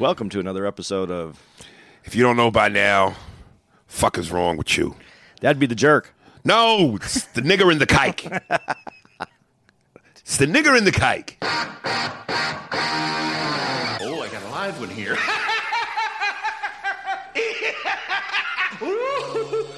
[0.00, 1.42] welcome to another episode of
[2.04, 3.16] If you don't know by now,
[3.86, 4.94] fuck is wrong with you?
[5.40, 6.14] That'd Be the Jerk.
[6.44, 8.40] No, it's the nigger in the kike.
[10.20, 11.34] It's the nigger in the kike.
[14.00, 15.16] Oh, I got a live one here.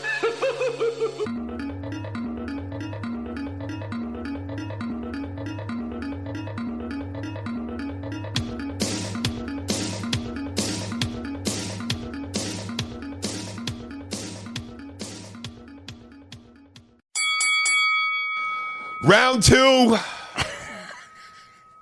[19.05, 19.97] Round two.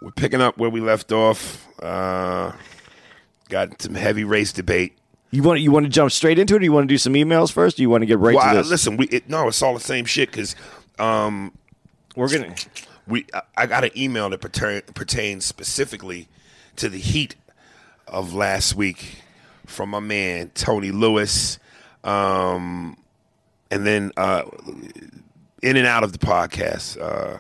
[0.00, 1.66] We're picking up where we left off.
[1.82, 2.52] Uh,
[3.48, 4.96] got some heavy race debate.
[5.30, 6.62] You want you want to jump straight into it?
[6.62, 7.78] Or you want to do some emails first?
[7.78, 8.70] Or you want to get right well, to I- this?
[8.70, 10.54] listen, we it, no, it's all the same shit because
[10.98, 11.52] um,
[12.14, 12.54] We're gonna.
[13.06, 16.28] we I- I got an email that pertain, pertains specifically
[16.76, 17.34] to the heat
[18.06, 19.22] of last week
[19.66, 21.58] from my man Tony Lewis,
[22.04, 22.96] um,
[23.70, 24.44] and then uh,
[25.62, 27.38] in and out of the podcast uh,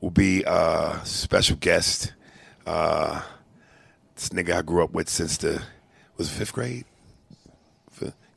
[0.00, 2.12] will be a special guest.
[2.66, 3.22] Uh,
[4.14, 5.62] this nigga I grew up with since the
[6.16, 6.84] was it fifth grade.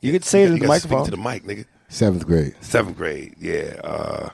[0.00, 1.04] You could say it you in the microphone.
[1.06, 1.64] to the mic, nigga.
[1.88, 2.54] Seventh grade.
[2.60, 3.80] Seventh grade, yeah.
[3.82, 4.28] Uh,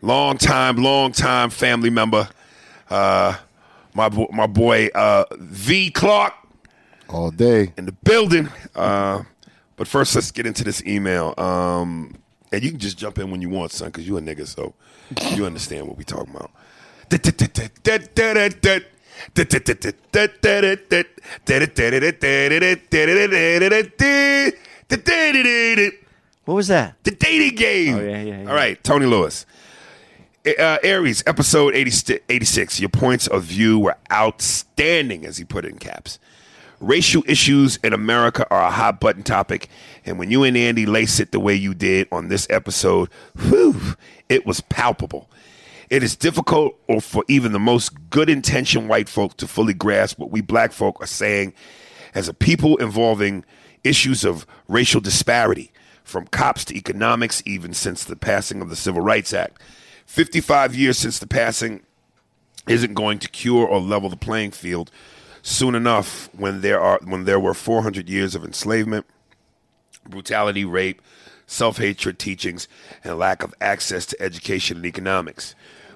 [0.00, 2.26] long time, long time family member.
[2.88, 3.36] Uh,
[3.94, 6.32] my bo- my boy uh, V Clark
[7.10, 7.74] All day.
[7.76, 8.48] in the building.
[8.74, 9.24] Uh,
[9.76, 11.34] but first, let's get into this email.
[11.36, 12.14] Um,
[12.52, 14.74] and you can just jump in when you want, son, because you a nigga, so
[15.34, 16.50] you understand what we talking about.
[26.44, 26.96] What was that?
[27.04, 27.94] The dating game.
[27.96, 28.48] Oh, yeah, yeah, yeah.
[28.48, 29.44] All right, Tony Lewis.
[30.46, 32.80] Uh, Aries, episode 80, 86.
[32.80, 36.18] Your points of view were outstanding, as he put it in caps.
[36.80, 39.68] Racial issues in America are a hot button topic,
[40.04, 43.96] and when you and Andy lace it the way you did on this episode, whew,
[44.28, 45.30] it was palpable.
[45.90, 50.18] It is difficult or for even the most good intentioned white folk to fully grasp
[50.18, 51.54] what we black folk are saying
[52.14, 53.44] as a people involving
[53.84, 55.70] issues of racial disparity,
[56.04, 59.60] from cops to economics, even since the passing of the Civil Rights Act.
[60.06, 61.82] 55 years since the passing
[62.66, 64.90] isn't going to cure or level the playing field
[65.42, 69.06] soon enough when there are when there were 400 years of enslavement
[70.10, 71.02] brutality, rape,
[71.46, 72.68] self hatred teachings,
[73.04, 75.54] and lack of access to education and economics.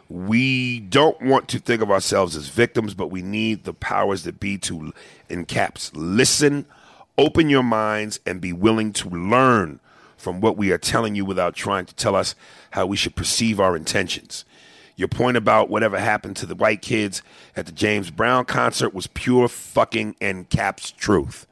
[0.08, 4.40] We don't want to think of ourselves as victims, but we need the powers that
[4.40, 4.92] be to,
[5.28, 6.66] in caps, listen,
[7.16, 9.80] open your minds, and be willing to learn
[10.16, 12.34] from what we are telling you without trying to tell us
[12.72, 14.44] how we should perceive our intentions.
[14.96, 17.22] Your point about whatever happened to the white kids
[17.56, 21.46] at the James Brown concert was pure fucking in caps truth.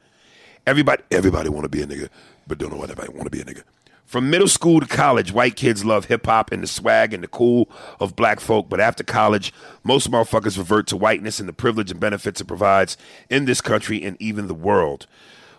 [0.65, 2.09] Everybody, everybody want to be a nigga,
[2.51, 3.63] but don't know what everybody want to be a nigga.
[4.03, 7.29] From middle school to college, white kids love hip hop and the swag and the
[7.29, 8.67] cool of black folk.
[8.67, 9.53] But after college,
[9.85, 12.97] most motherfuckers revert to whiteness and the privilege and benefits it provides
[13.29, 15.07] in this country and even the world.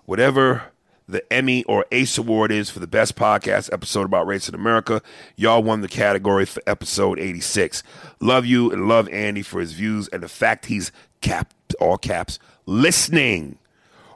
[0.05, 0.64] Whatever
[1.08, 5.00] the Emmy or Ace Award is for the best podcast episode about race in America,
[5.34, 7.82] y'all won the category for episode 86.
[8.20, 12.38] Love you and love Andy for his views and the fact he's capped, all caps,
[12.67, 13.58] listening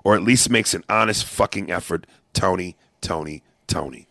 [0.06, 2.06] or at least makes an honest fucking effort.
[2.36, 4.06] Tony, Tony, Tony.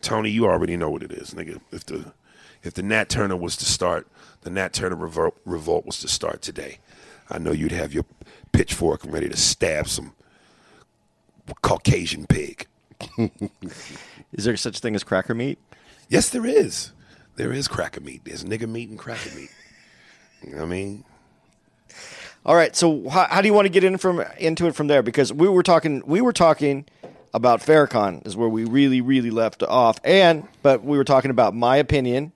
[0.00, 1.60] Tony, you already know what it is, nigga.
[1.72, 2.12] If the
[2.62, 4.06] if the Nat Turner was to start,
[4.42, 6.78] the Nat Turner revolt, revolt was to start today.
[7.28, 8.04] I know you'd have your
[8.52, 10.14] pitchfork ready to stab some
[11.62, 12.66] Caucasian pig.
[14.32, 15.58] Is there such a thing as cracker meat?
[16.08, 16.92] Yes, there is.
[17.36, 18.22] There is cracker meat.
[18.24, 19.50] There's nigger meat and cracker meat.
[20.42, 21.04] You know what I mean?
[22.46, 22.76] All right.
[22.76, 25.02] So how, how do you want to get in from into it from there?
[25.02, 26.86] Because we were talking, we were talking
[27.34, 29.98] about Farrakhan is where we really, really left off.
[30.04, 32.32] And but we were talking about my opinion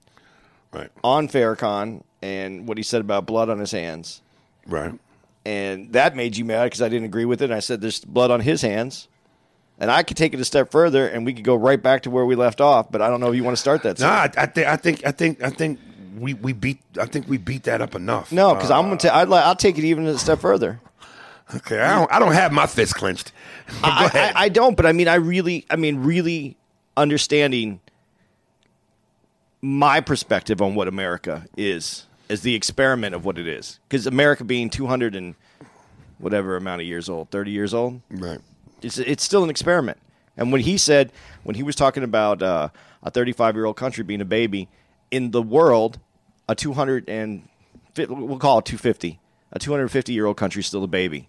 [0.72, 0.90] Right.
[1.02, 4.20] on Farrakhan and what he said about blood on his hands.
[4.66, 4.92] Right.
[5.46, 7.46] And that made you mad because I didn't agree with it.
[7.46, 9.08] And I said there's blood on his hands.
[9.80, 12.10] And I could take it a step further, and we could go right back to
[12.10, 12.90] where we left off.
[12.90, 13.98] But I don't know if you want to start that.
[14.00, 14.08] No.
[14.08, 15.78] I, I think I think I think I think
[16.18, 18.32] we, we beat I think we beat that up enough.
[18.32, 18.96] no, because Uh, I'm gonna.
[18.96, 19.44] Ta- I'd like.
[19.46, 20.80] I'll take it even a step further.
[21.56, 21.80] Okay.
[21.80, 23.32] I don't I don't have my fist clenched.
[23.82, 24.32] I.
[24.36, 26.56] I, I don't, but I mean, I really, I mean, really
[26.96, 27.80] understanding
[29.60, 33.78] my perspective on what America is, as the experiment of what it is.
[33.88, 35.34] Because America being 200 and
[36.18, 38.40] whatever amount of years old, 30 years old, right.
[38.82, 39.98] it's, it's still an experiment.
[40.36, 41.12] And when he said,
[41.42, 42.68] when he was talking about uh,
[43.02, 44.68] a 35 year old country being a baby,
[45.10, 45.98] in the world,
[46.48, 47.48] a 200 and
[47.96, 49.18] we'll call it 250,
[49.52, 51.28] a 250 year old country is still a baby.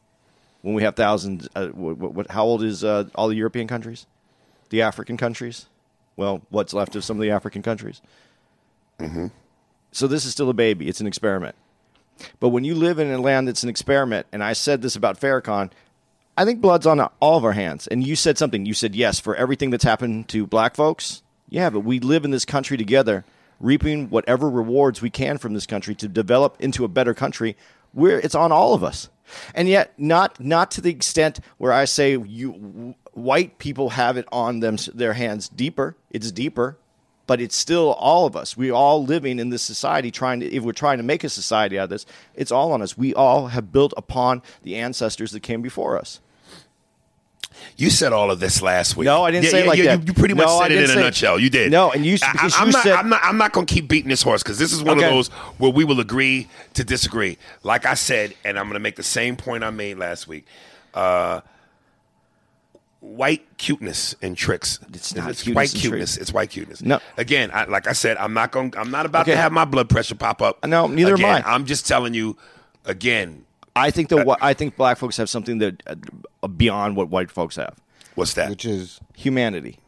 [0.62, 4.06] When we have thousands, uh, what, what, how old is uh, all the European countries?
[4.70, 5.68] The African countries?
[6.18, 8.02] Well, what's left of some of the African countries?
[9.92, 10.90] So this is still a baby.
[10.90, 11.56] It's an experiment.
[12.40, 15.20] But when you live in a land that's an experiment, and I said this about
[15.20, 15.72] Farrakhan,
[16.38, 17.88] I think blood's on all of our hands.
[17.88, 18.66] And you said something.
[18.66, 21.24] You said yes for everything that's happened to black folks.
[21.50, 23.26] Yeah, but we live in this country together,
[23.60, 27.56] reaping whatever rewards we can from this country to develop into a better country.
[27.94, 29.10] Where it's on all of us,
[29.54, 34.26] and yet not not to the extent where I say you white people have it
[34.32, 35.96] on them their hands deeper.
[36.12, 36.78] It's deeper,
[37.28, 38.58] but it's still all of us.
[38.58, 41.78] We all living in this society trying to if we're trying to make a society
[41.78, 42.06] out of this,
[42.36, 42.98] it's all on us.
[42.98, 46.20] We all have built upon the ancestors that came before us.
[47.78, 49.06] You said all of this last week.
[49.06, 50.00] No, I didn't Yeah, say it yeah, like yeah, that.
[50.02, 51.40] You, you pretty much No, said it in a nutshell.
[51.40, 51.72] You did.
[51.72, 53.22] No, and you- I, I'm, you not, said- I'm not.
[53.24, 55.08] I'm not going to keep beating this horse because this is one Okay.
[55.08, 55.28] of those
[55.58, 57.38] where we will agree to disagree.
[57.64, 60.46] Like I said, and I'm going to make the same point I made last week.
[60.94, 61.42] Uh,
[63.02, 64.80] white cuteness and tricks.
[64.94, 66.18] It's not it's cuteness white cuteness.
[66.18, 66.82] It's white cuteness.
[66.82, 67.00] No.
[67.18, 68.74] Again, I, like I said, I'm not going.
[68.78, 69.32] I'm not about Okay.
[69.32, 70.66] to have my blood pressure pop up.
[70.66, 71.54] No, neither am again, I.
[71.54, 72.38] I'm just telling you.
[72.86, 73.46] Again,
[73.80, 77.32] I think the wh- I think black folks have something that uh, beyond what white
[77.32, 77.76] folks have.
[78.16, 78.50] what's that?
[78.50, 79.80] which is humanity.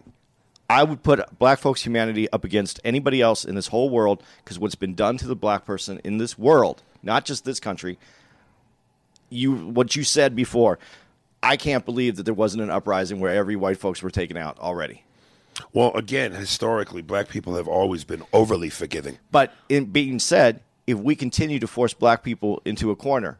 [0.69, 4.57] I would put black folks' humanity up against anybody else in this whole world because
[4.57, 7.99] what's been done to the black person in this world, not just this country.
[9.29, 10.79] You, what you said before,
[11.43, 14.57] I can't believe that there wasn't an uprising where every white folks were taken out
[14.59, 15.03] already.
[15.73, 19.17] Well, again, historically, black people have always been overly forgiving.
[19.29, 23.38] But in being said, if we continue to force black people into a corner,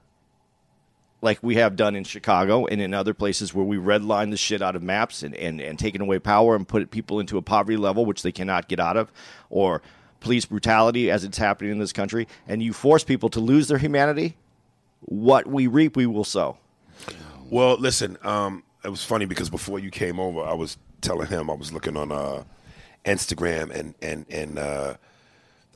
[1.22, 4.62] like we have done in Chicago and in other places where we redline the shit
[4.62, 7.78] out of maps and, and, and taken away power and put people into a poverty
[7.78, 9.12] level which they cannot get out of,
[9.50, 9.82] or
[10.20, 13.78] police brutality as it's happening in this country, and you force people to lose their
[13.78, 14.36] humanity,
[15.02, 16.58] what we reap, we will sow.
[17.50, 21.50] Well, listen, um, it was funny because before you came over, I was telling him
[21.50, 22.44] I was looking on uh,
[23.06, 24.96] Instagram, and and and uh,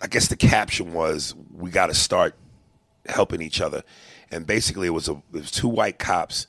[0.01, 2.35] I guess the caption was, "We got to start
[3.07, 3.83] helping each other,"
[4.31, 6.47] and basically it was a it was two white cops.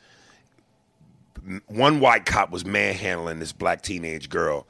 [1.68, 4.66] One white cop was manhandling this black teenage girl,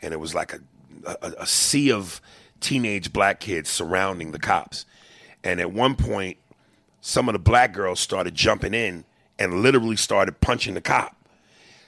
[0.00, 0.60] and it was like a
[1.06, 2.20] a, a sea of
[2.60, 4.86] teenage black kids surrounding the cops,
[5.42, 6.36] and at one point
[7.00, 9.04] some of the black girls started jumping in
[9.38, 11.16] and literally started punching the cop.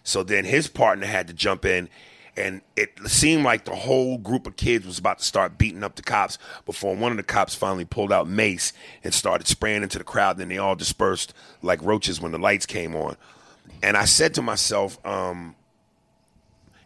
[0.03, 1.89] So then his partner had to jump in,
[2.37, 5.97] and it seemed like the whole group of kids was about to start beating up
[5.97, 8.73] the cops before one of the cops finally pulled out mace
[9.05, 10.39] and started spraying into the crowd.
[10.39, 13.17] Then they all dispersed like roaches when the lights came on.
[13.83, 15.55] And I said to myself, um,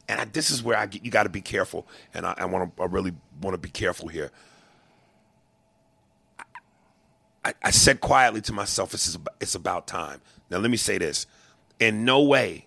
[0.08, 2.44] and I, this is where I get, you got to be careful, and I, I
[2.46, 4.30] want to, I really want to be careful here.
[7.44, 10.98] I, I said quietly to myself, "This is it's about time." Now, let me say
[10.98, 11.26] this:
[11.78, 12.65] in no way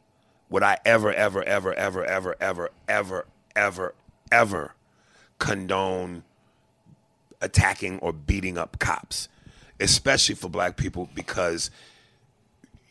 [0.50, 3.25] would I ever, ever, ever, ever, ever, ever, ever,
[3.56, 3.96] ever,
[4.32, 4.75] ever
[5.38, 6.24] condone
[7.41, 9.29] attacking or beating up cops,
[9.79, 11.72] especially for black people, because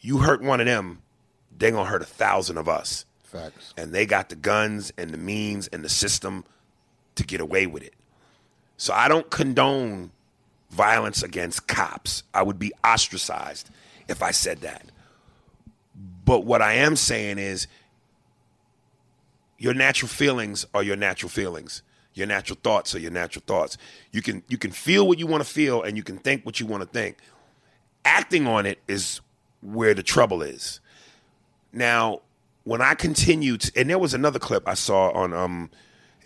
[0.00, 1.03] you hurt one of them,
[1.57, 3.75] they're gonna hurt a thousand of us, facts.
[3.77, 6.45] and they got the guns and the means and the system
[7.17, 7.95] to get away with it.
[8.77, 10.12] So I don't condone
[10.71, 12.23] violence against cops.
[12.33, 13.71] I would be ostracized
[14.07, 14.85] if I said that.
[16.28, 17.68] But what I am saying is
[19.56, 21.80] your natural feelings are your natural feelings.
[22.12, 23.78] Your natural thoughts are your natural thoughts.
[24.12, 26.61] You can you can feel what you want to feel and you can think what
[26.61, 27.16] you want to think.
[28.04, 29.23] Acting on it is
[29.62, 30.80] where the trouble is.
[31.73, 32.20] Now,
[32.64, 35.70] when I continued, and there was another clip I saw on um,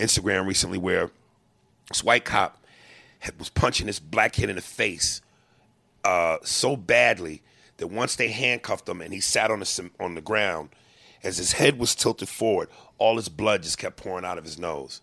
[0.01, 1.13] Instagram recently where
[1.91, 2.59] this white cop
[3.21, 5.21] had, was punching this black kid in the face
[6.03, 7.41] uh, so badly
[7.83, 10.69] that once they handcuffed him and he sat on the on the ground,
[11.25, 14.57] as his head was tilted forward, all his blood just kept pouring out of his
[14.57, 15.01] nose.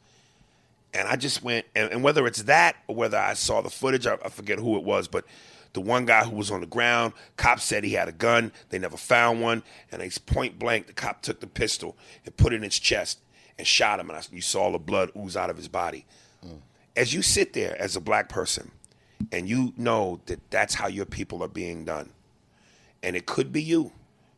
[0.94, 4.08] And I just went, and, and whether it's that or whether I saw the footage,
[4.08, 5.26] I, I forget who it was, but
[5.74, 8.54] the one guy who was on the ground, cops said he had a gun.
[8.70, 10.88] They never found one, and he's point blank.
[10.88, 13.20] The cop took the pistol and put it in his chest
[13.58, 16.06] and shot him, and I, you saw the blood ooze out of his body.
[16.48, 16.62] Mm.
[16.96, 18.72] As you sit there as a black person,
[19.34, 22.12] and you know that that's how your people are being done,
[23.04, 23.92] and it could be you,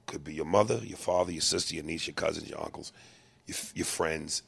[0.05, 2.91] could be your mother, your father, your sister, your niece, your cousins, your uncles,
[3.47, 4.43] your, your friends.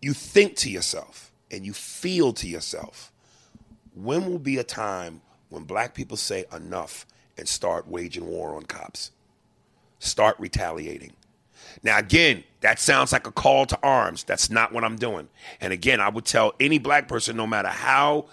[0.00, 3.10] You think to yourself and you feel to yourself,
[3.94, 7.06] when will be a time when black people say enough
[7.38, 9.10] and start waging war on cops?
[9.98, 11.12] Start retaliating.
[11.82, 14.24] Now, again, that sounds like a call to arms.
[14.24, 15.28] That's not what I'm doing.
[15.60, 18.26] And again, I would tell any black person, no matter how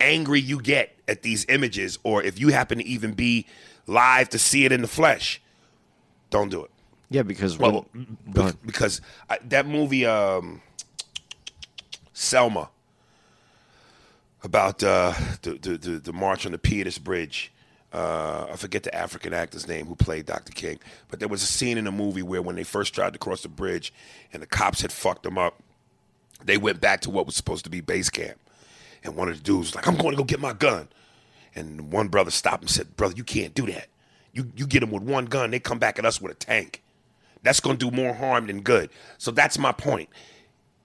[0.00, 3.46] angry you get at these images, or if you happen to even be
[3.86, 5.40] live to see it in the flesh,
[6.30, 6.70] don't do it.
[7.10, 10.62] Yeah, because Well, when- be- because I, that movie, um,
[12.12, 12.70] Selma,
[14.42, 17.50] about uh, the, the, the the march on the Pettus Bridge.
[17.92, 20.50] Uh, I forget the African actor's name who played Dr.
[20.50, 23.20] King, but there was a scene in the movie where when they first tried to
[23.20, 23.92] cross the bridge
[24.32, 25.62] and the cops had fucked them up,
[26.44, 28.36] they went back to what was supposed to be base camp.
[29.04, 30.88] And one of the dudes was like, I'm going to go get my gun.
[31.54, 33.86] And one brother stopped and said, Brother, you can't do that.
[34.32, 36.82] You, you get them with one gun, they come back at us with a tank.
[37.42, 38.90] That's going to do more harm than good.
[39.18, 40.08] So that's my point.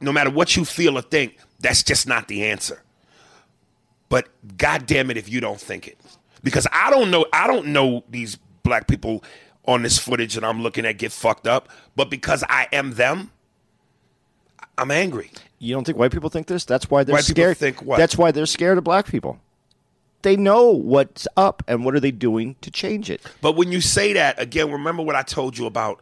[0.02, 2.84] No matter what you feel or think, that's just not the answer.
[4.10, 5.98] But God damn it if you don't think it.
[6.44, 9.24] Because I don't know I don't know these black people
[9.66, 13.32] on this footage that I'm looking at get fucked up, but because I am them,
[14.78, 15.32] I'm angry.
[15.60, 16.64] You don't think white people think this?
[16.66, 17.58] That's why they're White scared.
[17.58, 17.98] think what?
[17.98, 19.40] That's why they're scared of black people.
[20.22, 23.22] They know what's up and what are they doing to change it.
[23.42, 26.02] But when you say that, again, remember what I told you about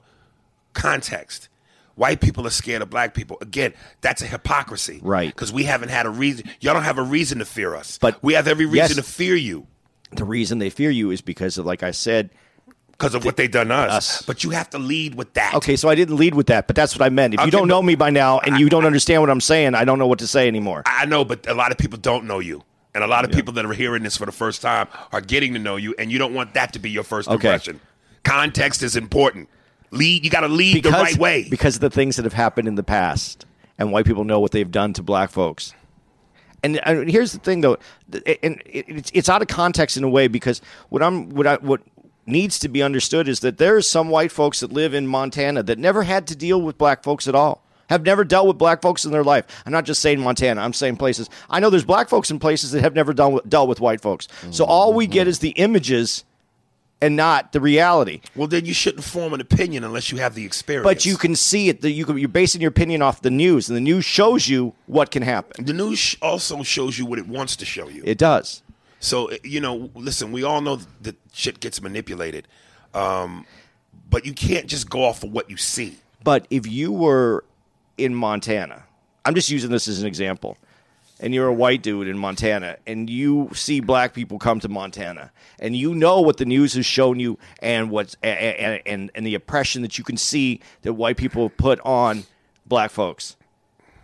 [0.74, 1.50] context.
[1.96, 3.38] White people are scared of black people.
[3.42, 5.00] Again, that's a hypocrisy.
[5.02, 5.34] Right.
[5.34, 6.46] Because we haven't had a reason.
[6.60, 7.98] Y'all don't have a reason to fear us.
[7.98, 8.96] But- we have every reason yes.
[8.96, 9.66] to fear you
[10.12, 12.30] The reason they fear you is because of, like I said,
[12.98, 13.92] because of what they done us.
[13.92, 14.22] Us.
[14.24, 15.54] But you have to lead with that.
[15.56, 17.36] okay, so I didn't lead with that, but that's what I meant.
[17.36, 19.86] If you don't know me by now and you don't understand what I'm saying, I
[19.86, 20.84] don't know what to say anymore.
[20.86, 22.64] I know, but a lot of people don't know you.
[22.96, 25.54] And a lot of people that are hearing this for the first time are getting
[25.54, 27.36] to know you, and you don't want that to be your first Okay.
[27.50, 27.80] impression.
[28.24, 29.50] Context is important.
[29.92, 30.24] Lead.
[30.26, 31.48] You got to lead the right way.
[31.48, 33.46] Because of the things that have happened in the past,
[33.78, 35.76] and white people know what they've done to black folks.
[36.64, 37.78] And, and here's the thing, though,
[38.42, 41.82] and it's it's out of context in a way because what I'm what I what
[42.28, 45.64] needs to be understood is that there are some white folks that live in Montana
[45.64, 47.64] that never had to deal with black folks at all.
[47.90, 49.46] Have never dealt with black folks in their life.
[49.66, 50.62] I'm not just saying Montana.
[50.62, 51.30] I'm saying places.
[51.50, 54.02] I know there's black folks in places that have never done with, dealt with white
[54.02, 54.28] folks.
[54.52, 56.26] So all we get is the images,
[57.02, 58.22] and not the reality.
[58.36, 60.84] well, then you shouldn't form an opinion unless you have the experience.
[60.84, 61.82] But you can see it.
[61.82, 64.74] That you can, you're basing your opinion off the news, and the news shows you
[64.88, 65.64] what can happen.
[65.66, 68.02] The news also shows you what it wants to show you.
[68.06, 68.64] It does.
[69.00, 72.48] So you know, listen, we all know that shit gets manipulated,
[72.94, 73.46] um,
[74.10, 75.98] but you can't just go off of what you see.
[76.24, 77.44] But if you were
[77.98, 78.84] in Montana,
[79.24, 80.58] I'm just using this as an example,
[81.20, 85.32] and you're a white dude in Montana, and you see black people come to Montana,
[85.60, 89.36] and you know what the news has shown you, and what's and and, and the
[89.36, 92.24] oppression that you can see that white people put on
[92.66, 93.36] black folks.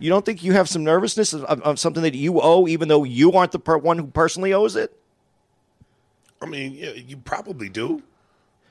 [0.04, 3.04] You don't think you have some nervousness of, of, something that you owe, even though
[3.04, 4.94] you aren't the per- one who personally owes it?
[6.42, 8.02] I mean, yeah, you probably do.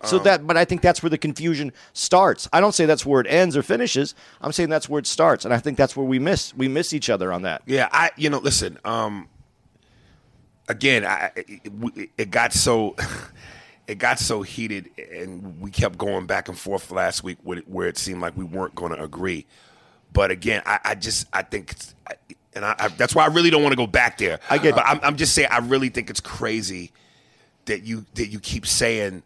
[0.03, 2.47] So that, but I think that's where the confusion starts.
[2.53, 4.13] I don't say that's where it ends or finishes.
[4.41, 6.93] I'm saying that's where it starts, and I think that's where we miss we miss
[6.93, 7.63] each other on that.
[7.65, 9.27] Yeah, I you know, listen, um
[10.67, 12.95] again, I it, it got so
[13.87, 17.97] it got so heated and we kept going back and forth last week where it
[17.97, 19.47] seemed like we weren't going to agree.
[20.13, 22.13] But again, I, I just I think it's, I,
[22.53, 24.39] and I, I, that's why I really don't want to go back there.
[24.49, 26.91] I get- but I'm, I'm just saying I really think it's crazy
[27.65, 29.23] that you that you keep saying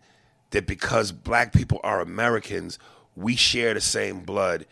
[0.51, 2.79] that because black people are Americans,
[3.17, 4.65] we share the same blood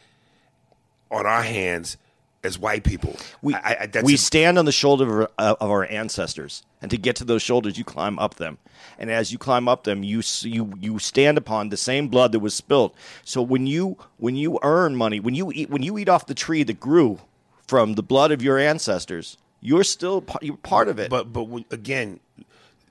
[1.12, 1.98] on our hands
[2.44, 3.16] as white people.
[3.42, 6.64] We I, I, that's we a- stand on the shoulder of, our- of our ancestors,
[6.86, 8.60] and to get to those shoulders, you climb up them.
[9.00, 12.42] And as you climb up them, you you you stand upon the same blood that
[12.42, 12.94] was spilled.
[13.24, 16.36] So when you when you earn money, when you eat when you eat off the
[16.36, 17.22] tree that grew
[17.68, 22.20] from the blood of your ancestors, you're still you're part of it, But but again,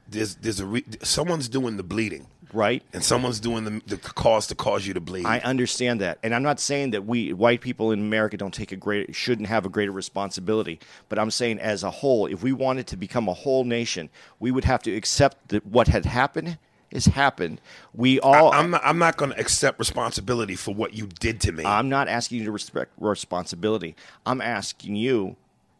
[0.08, 2.82] there's there's a re- someone's doing the bleeding, right?
[2.92, 5.26] and someone's doing the, the cause to cause you to bleed.
[5.26, 8.72] I understand that, and I'm not saying that we white people in America don't take
[8.72, 10.80] a great shouldn't have a greater responsibility.
[11.08, 14.50] But I'm saying as a whole, if we wanted to become a whole nation, we
[14.50, 16.58] would have to accept that what had happened
[16.94, 17.60] has happened.
[17.92, 18.52] We all.
[18.52, 18.82] I'm not.
[18.84, 21.64] I'm not going to accept responsibility for what you did to me.
[21.64, 23.96] I'm not asking you to respect responsibility.
[24.24, 25.36] I'm asking you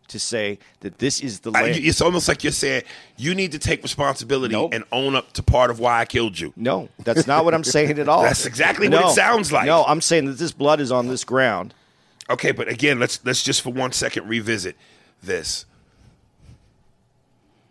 [0.09, 2.83] to say that this is the I- it's almost like you're saying
[3.17, 4.75] you need to take responsibility Nope.
[4.75, 6.53] and own up to part of why I killed you.
[6.57, 8.23] no, that's not what I'm saying at all.
[8.23, 9.67] That's exactly what it sounds like.
[9.67, 11.75] No, I'm saying that this blood is on this ground.
[12.31, 14.77] Okay, but again, let's let's just for one second revisit
[15.23, 15.65] this.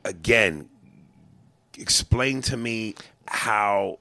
[0.06, 0.70] Again,
[1.78, 2.96] explain to me
[3.28, 4.00] how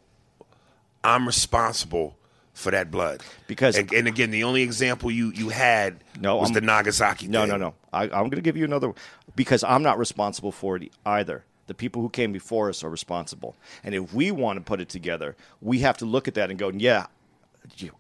[1.05, 2.17] I'm responsible
[2.55, 3.23] for that blood.
[3.47, 7.29] Because- and, and again, the only example you you had No, was I'm- the Nagasaki.
[7.29, 7.51] No, thing.
[7.51, 7.75] no, no.
[7.93, 8.93] I, I'm going to give you another
[9.37, 11.45] because I'm not responsible for it either.
[11.69, 14.89] The people who came before us are responsible, and if we want to put it
[14.89, 17.07] together, we have to look at that and go, yeah.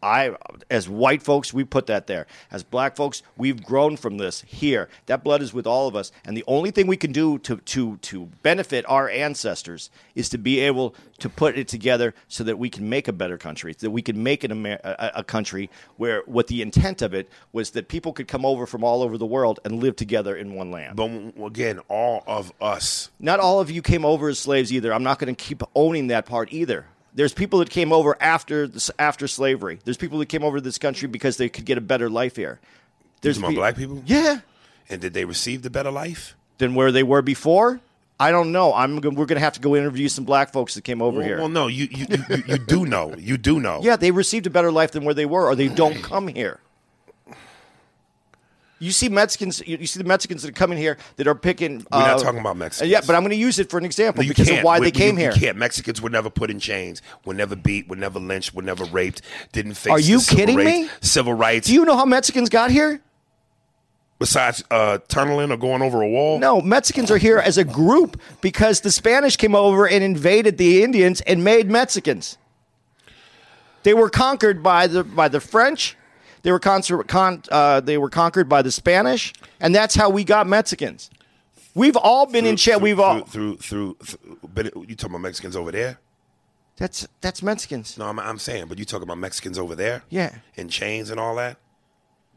[0.02, 0.35] I,
[0.71, 2.26] as white folks, we put that there.
[2.50, 4.88] As black folks, we've grown from this here.
[5.07, 7.57] That blood is with all of us, and the only thing we can do to
[7.57, 12.59] to to benefit our ancestors is to be able to put it together so that
[12.59, 15.71] we can make a better country, that we can make an Amer- a, a country
[15.97, 19.16] where what the intent of it was that people could come over from all over
[19.16, 20.97] the world and live together in one land.
[20.97, 23.11] But again, all of us.
[23.21, 24.92] Not all of you came over as slaves either.
[24.92, 26.87] I'm not going to keep owning that part either.
[27.14, 29.78] There's people that came over after after slavery.
[29.85, 32.37] There's people that came over to this country because they could get a better life
[32.37, 32.59] here.
[33.21, 34.02] There's more pe- black people?
[34.07, 34.40] Yeah.
[34.88, 36.35] And did they receive the better life?
[36.59, 37.81] Than where they were before.
[38.21, 38.73] I don't know.
[38.73, 38.97] I'm.
[38.97, 41.38] We're going to have to go interview some black folks that came over Well, here.
[41.38, 43.14] well, no, you, you you you do know.
[43.16, 43.81] You do know.
[43.83, 46.61] Yeah, they received a better life than where they were, or they don't come here.
[48.83, 49.62] You see Mexicans.
[49.65, 51.87] You see the Mexicans that are coming here that are picking.
[51.93, 52.91] We're not uh, talking about Mexicans.
[52.91, 54.65] Yeah, but I'm going to use it for an example You because of can't.
[54.67, 55.33] why We- they came you, here.
[55.33, 55.57] You can't.
[55.57, 59.23] Mexicans were never put in chains, were never beat, were never lynched, were never raped,
[59.53, 60.91] didn't face Are you civil kidding rights- me?
[61.01, 61.69] Civil rights.
[61.69, 63.01] Do you know how Mexicans got here?
[64.19, 66.39] besides uh, tunneling or going over a wall?
[66.39, 70.83] No, Mexicans are here as a group because the Spanish came over and invaded the
[70.85, 72.39] Indians and made Mexicans.
[73.83, 75.97] They were conquered by the by the French.
[76.42, 80.24] They were con- con- uh, they were conquered by the Spanish, and that's how we
[80.24, 81.09] got Mexicans.
[81.74, 82.81] We've all been in Through- chat.
[82.81, 83.96] We've all through through.
[84.02, 85.98] through but you talking about Mexicans over there?
[86.76, 87.96] that's that's Mexicans.
[87.96, 90.02] No, I'm, I'm saying, but you talking about Mexicans over there?
[90.11, 90.35] Yeah.
[90.57, 91.59] in chains and all that.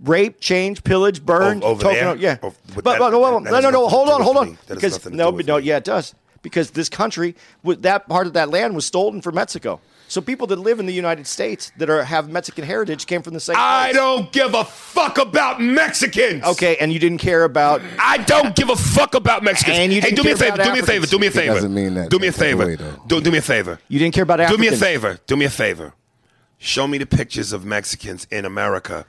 [0.04, 2.16] Rape, change, pillage, burn, O- over token- there?
[2.18, 4.22] Yeah, Oh, but, but that- but, no, that- no, that no, has no, Hold on,
[4.22, 4.58] hold on.
[4.68, 5.64] Because no, but no, me.
[5.64, 6.14] yeah, it does.
[6.42, 9.80] Because this country, with that part of that land was stolen from Mexico.
[10.08, 13.34] So people that live in the United States that are have Mexican heritage came from
[13.34, 13.56] the same.
[13.58, 13.96] I place.
[13.96, 16.44] don't give a fuck about Mexicans.
[16.44, 17.82] Okay, and you didn't care about.
[18.00, 19.78] I don't give a fuck about Mexicans.
[19.78, 20.54] And you hey, didn't do me a favor.
[20.56, 21.06] about Do me a favor.
[21.08, 21.54] Do me a It favor.
[21.56, 23.00] doesn't mean that Do me a that type of favor.
[23.08, 23.80] do, do me a favor.
[23.88, 25.20] You didn't care about Do me a favor.
[25.26, 25.94] Do me a favor.
[26.58, 29.06] Show me the pictures of Mexicans in America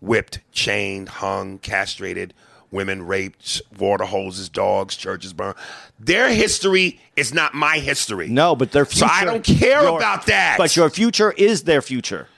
[0.00, 2.34] whipped, chained, hung, castrated,
[2.70, 5.56] women raped, water hoses, dogs, churches burned.
[5.98, 8.28] Their history is not my history.
[8.28, 9.12] No, but their So future.
[9.12, 10.56] I don't care your- about that.
[10.58, 12.28] But your future is their future.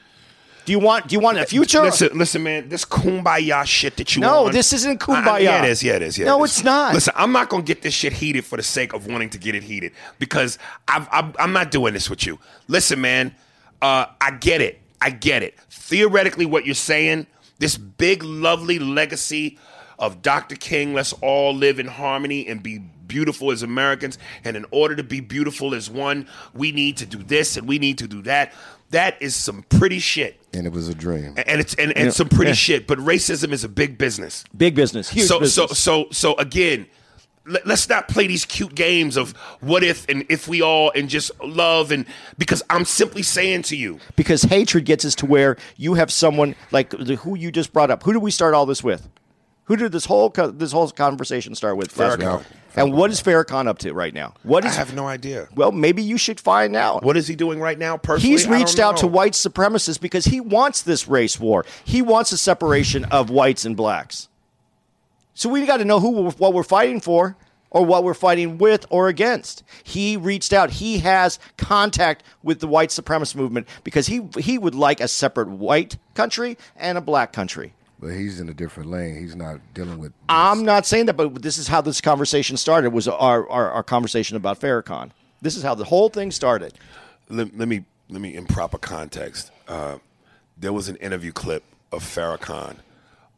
[0.64, 1.08] Do you want?
[1.08, 1.80] Do you want a future?
[1.80, 2.68] Listen, listen, man.
[2.68, 5.42] This kumbaya shit that you No, on- this isn't I- I- kumbaya.
[5.42, 5.82] yeah, it is.
[5.82, 6.18] Yeah, it is.
[6.18, 6.50] Yeah, No, it is.
[6.58, 6.92] it's not.
[6.92, 9.54] Listen, I'm not gonna get this shit heated for the sake of wanting to get
[9.54, 12.38] it heated because I've, I'm, I'm not doing this with you.
[12.66, 13.34] Listen, man.
[13.80, 14.78] Uh, I get it.
[15.00, 15.56] I get it.
[15.70, 17.26] Theoretically, what you're saying,
[17.60, 19.56] this big, lovely legacy
[19.98, 20.56] of Dr.
[20.56, 20.94] King.
[20.94, 24.18] Let's all live in harmony and be beautiful as Americans.
[24.44, 27.78] And in order to be beautiful as one, we need to do this and we
[27.78, 28.52] need to do that.
[28.90, 31.34] That is some pretty shit and it was a dream.
[31.46, 32.86] and it's and, and some pretty shit.
[32.86, 34.44] But racism is a big business.
[34.56, 35.10] Big business.
[35.10, 35.78] Huge so so business.
[35.78, 36.86] so so again,
[37.46, 41.08] let, us not play these cute games of what if and if we all and
[41.08, 42.06] just love and
[42.36, 46.54] because I'm simply saying to you, because hatred gets us to where you have someone
[46.70, 48.02] like the, who you just brought up.
[48.02, 49.08] Who did we start all this with?
[49.68, 51.94] Who did this whole co- this whole conversation start with?
[51.94, 52.42] Farrakhan.
[52.74, 54.34] And what is Farrakhan up to right now?
[54.42, 54.76] What I is?
[54.76, 55.48] have no idea.
[55.54, 57.02] well, maybe you should find out.
[57.02, 57.96] What is he doing right now?
[57.96, 61.64] Personally, He's I don't reached out to white supremacists because he wants this race war.
[61.84, 64.28] He wants a separation of whites and blacks.
[65.34, 67.36] So we got to know who we're- what we're fighting for
[67.70, 69.62] or what we're fighting with or against.
[69.84, 70.70] He reached out.
[70.70, 75.48] He has contact with the white supremacist movement because he he would like a separate
[75.48, 77.74] white country and a black country.
[78.00, 79.16] But he's in a different lane.
[79.16, 80.12] He's not dealing with.
[80.28, 82.92] I'm not saying that, but this is how this conversation started.
[82.92, 85.10] Was our our, our conversation about Farrakhan?
[85.42, 86.74] This is how the whole thing started.
[87.28, 89.50] let, let me let me in proper context.
[89.66, 89.98] Uh,
[90.56, 92.76] there was an interview clip of Farrakhan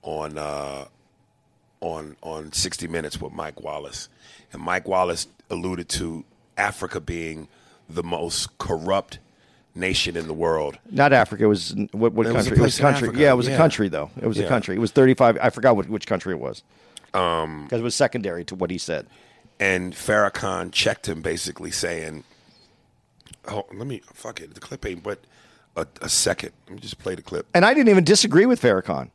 [0.02, 0.86] on uh,
[1.80, 4.08] on on 60 Minutes with Mike Wallace,
[4.52, 6.24] and Mike Wallace alluded to
[6.56, 7.48] Africa being
[7.88, 9.18] the most corrupt
[9.74, 10.78] nation in the world.
[10.90, 11.44] Not Africa.
[11.44, 12.56] It was what, what It was a country?
[12.58, 13.08] it was place country.
[13.08, 13.54] Africa, Yeah, it was yeah.
[13.54, 14.10] a country though.
[14.20, 14.76] It was a country.
[14.76, 15.38] It was 35.
[15.40, 16.62] I forgot what, which country it was.
[17.14, 19.06] Um, because it was secondary to what he said.
[19.58, 22.24] And Farrakhan checked him, basically saying,
[23.48, 24.54] Oh, let me fuck it.
[24.54, 25.20] The clip ain't but
[25.76, 26.52] a, a second.
[26.66, 27.46] Let me just play the clip.
[27.54, 29.10] And I didn't even disagree with Farrakhan.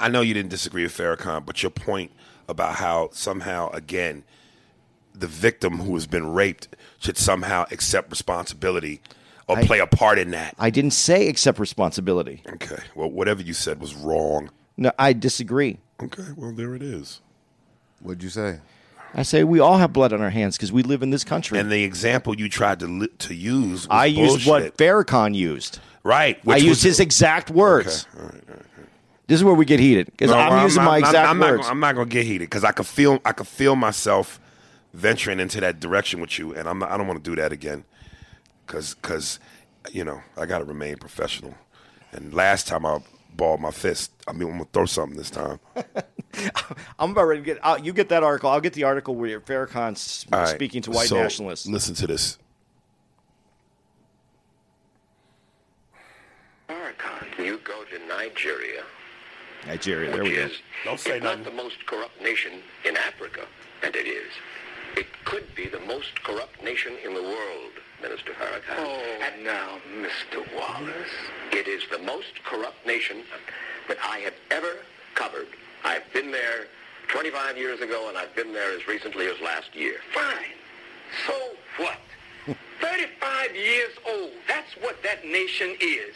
[0.00, 2.12] I know you didn't disagree with Farrakhan, but your point
[2.48, 4.24] about how somehow again
[5.14, 6.68] the victim who has been raped
[7.04, 9.00] should somehow accept responsibility
[9.46, 10.54] or I- play a part in that.
[10.58, 12.42] I didn't say accept responsibility.
[12.54, 12.82] Okay.
[12.94, 14.50] Well, whatever you said was wrong.
[14.76, 15.78] No, I disagree.
[16.02, 16.24] Okay.
[16.36, 17.20] Well, there it is.
[18.00, 18.58] What'd you say?
[19.16, 21.58] I say we all have blood on our hands because we live in this country.
[21.58, 24.76] And the example you tried to li- to use, was I used what bullshit.
[24.78, 25.78] Farrakhan used.
[26.02, 26.40] right.
[26.48, 28.06] I used was- his exact words.
[28.14, 28.64] Okay, all right, all right.
[29.28, 31.28] This is where we get heated because No, I'm well, using not- my I'm- exact
[31.28, 31.60] I'm, not words.
[31.62, 34.40] gonna- I'm not going to get heated because I could feel I could feel myself
[34.94, 37.52] venturing into that direction with you, and I'm not, I don't want to do that
[37.52, 37.84] again
[38.66, 39.38] cause cause
[39.90, 41.54] you know I got to remain professional.
[42.12, 43.00] And last time I
[43.34, 45.58] balled my fist, I mean I'm gonna throw something this time.
[46.98, 47.58] I'm about ready to get.
[47.62, 48.50] I'll, you get that article.
[48.50, 51.66] I'll get the article where Farrakhan's All right, speaking to white so nationalists.
[51.66, 52.38] Listen to this.
[56.68, 58.82] Farrakhan, you go to Nigeria,
[59.66, 60.10] Nigeria.
[60.10, 60.42] There which we go.
[60.46, 60.52] is
[60.84, 62.52] Don't say if not the most corrupt nation
[62.84, 63.46] in Africa,
[63.82, 64.32] and it is.
[64.96, 68.76] It could be the most corrupt nation in the world, Minister Farrakhan.
[68.78, 70.44] Oh, and now, Mr.
[70.54, 71.10] Wallace.
[71.52, 73.22] it is the most corrupt nation
[73.88, 74.76] that I have ever
[75.14, 75.48] covered.
[75.84, 76.66] I've been there
[77.08, 79.96] 25 years ago, and I've been there as recently as last year.
[80.12, 80.54] Fine.
[81.26, 81.34] So
[81.76, 81.98] what?
[82.80, 84.30] 35 years old.
[84.46, 86.14] That's what that nation is.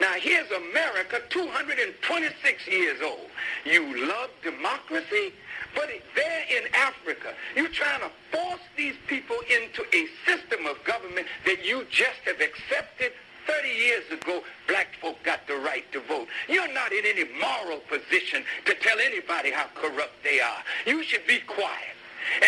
[0.00, 3.28] Now here's America, 226 years old.
[3.64, 5.32] You love democracy,
[5.76, 11.26] but there in Africa, you're trying to force these people into a system of government
[11.44, 13.12] that you just have accepted
[13.46, 16.26] 30 years ago, black folk got the right to vote.
[16.48, 20.62] You're not in any moral position to tell anybody how corrupt they are.
[20.84, 21.95] You should be quiet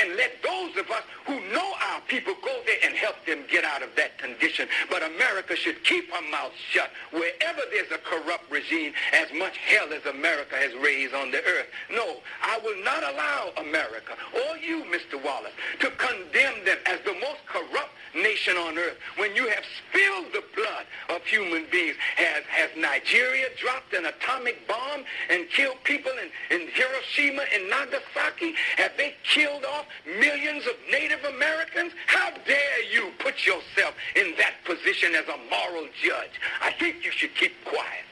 [0.00, 3.64] and let those of us who know our people go there and help them get
[3.64, 4.68] out of that condition.
[4.90, 9.92] But America should keep her mouth shut wherever there's a corrupt regime, as much hell
[9.92, 11.66] as America has raised on the earth.
[11.90, 15.22] No, I will not allow America or you, Mr.
[15.22, 20.32] Wallace, to condemn them as the most corrupt nation on earth when you have spilled
[20.32, 21.96] the blood of human beings.
[22.16, 28.54] Has, has Nigeria dropped an atomic bomb and killed people in, in Hiroshima and Nagasaki?
[28.76, 31.92] Have they killed off millions of Native Americans?
[32.07, 36.40] How dare you put yourself in that position as a moral judge?
[36.61, 38.04] I think you should keep quiet.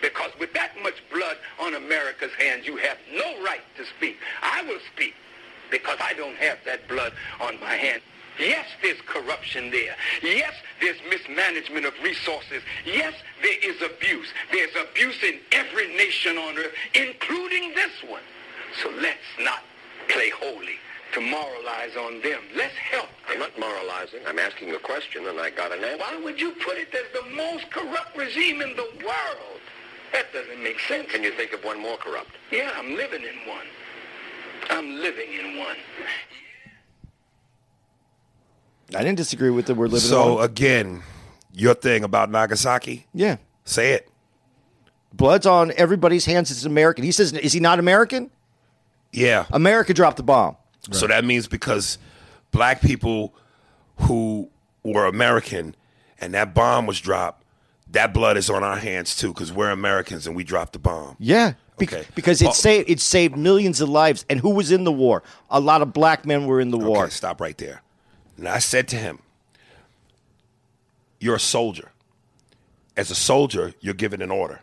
[0.00, 4.18] Because with that much blood on America's hands, you have no right to speak.
[4.42, 5.14] I will speak
[5.70, 8.02] because I don't have that blood on my hands.
[8.38, 9.96] Yes, there's corruption there.
[10.22, 12.62] Yes, there's mismanagement of resources.
[12.84, 14.28] Yes, there is abuse.
[14.50, 18.22] There's abuse in every nation on earth, including this one.
[18.82, 19.62] So let's not
[20.08, 20.78] play holy
[21.14, 22.40] to moralize on them.
[22.56, 24.20] Let's help I'm not moralizing.
[24.26, 25.96] I'm asking a question, and I got an answer.
[25.98, 29.60] Why would you put it as the most corrupt regime in the world?
[30.12, 31.10] That doesn't make sense.
[31.10, 32.30] Can you think of one more corrupt?
[32.52, 33.66] Yeah, I'm living in one.
[34.70, 35.76] I'm living in one.
[38.94, 40.44] I didn't disagree with the we're living So on.
[40.44, 41.02] again,
[41.52, 44.08] your thing about Nagasaki, yeah, say it.
[45.12, 46.50] blood's on everybody's hands.
[46.50, 47.04] It's American.
[47.04, 48.30] He says, is he not American?
[49.12, 49.46] Yeah.
[49.52, 50.56] America dropped the bomb.
[50.92, 51.98] So that means because
[52.50, 53.34] black people
[54.02, 54.50] who
[54.82, 55.74] were American
[56.20, 57.42] and that bomb was dropped,
[57.90, 61.16] that blood is on our hands too because we're Americans and we dropped the bomb.
[61.18, 61.54] Yeah.
[61.78, 62.04] Be- Okay.
[62.14, 62.52] Because it Oh.
[62.52, 64.24] saved it saved millions of lives.
[64.30, 65.22] And who was in the war?
[65.50, 67.10] A lot of black men were in the war.
[67.10, 67.82] Stop right there.
[68.36, 69.18] And I said to him,
[71.20, 71.90] You're a soldier.
[72.96, 74.60] As a soldier, you're given an order.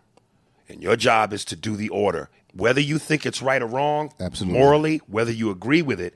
[0.70, 2.30] And your job is to do the order.
[2.54, 4.60] Whether you think it's right or wrong, Absolutely.
[4.60, 6.14] morally, whether you agree with it,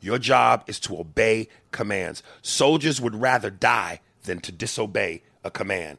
[0.00, 2.22] your job is to obey commands.
[2.42, 5.98] Soldiers would rather die than to disobey a command.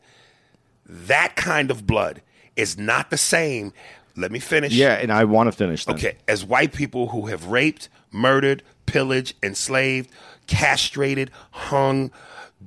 [0.85, 2.21] That kind of blood
[2.55, 3.73] is not the same.
[4.15, 4.73] Let me finish.
[4.73, 5.95] Yeah, and I want to finish that.
[5.95, 10.09] Okay, as white people who have raped, murdered, pillaged, enslaved,
[10.47, 12.11] castrated, hung,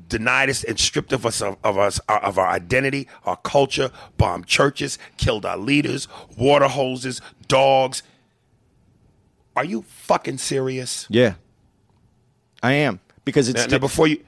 [0.09, 3.91] denied us and stripped of us of, of us uh, of our identity, our culture,
[4.17, 8.03] bombed churches, killed our leaders, water hoses, dogs.
[9.55, 11.07] Are you fucking serious?
[11.11, 11.35] Yeah.
[12.63, 13.01] I am.
[13.25, 14.23] Because it's Now, now before you,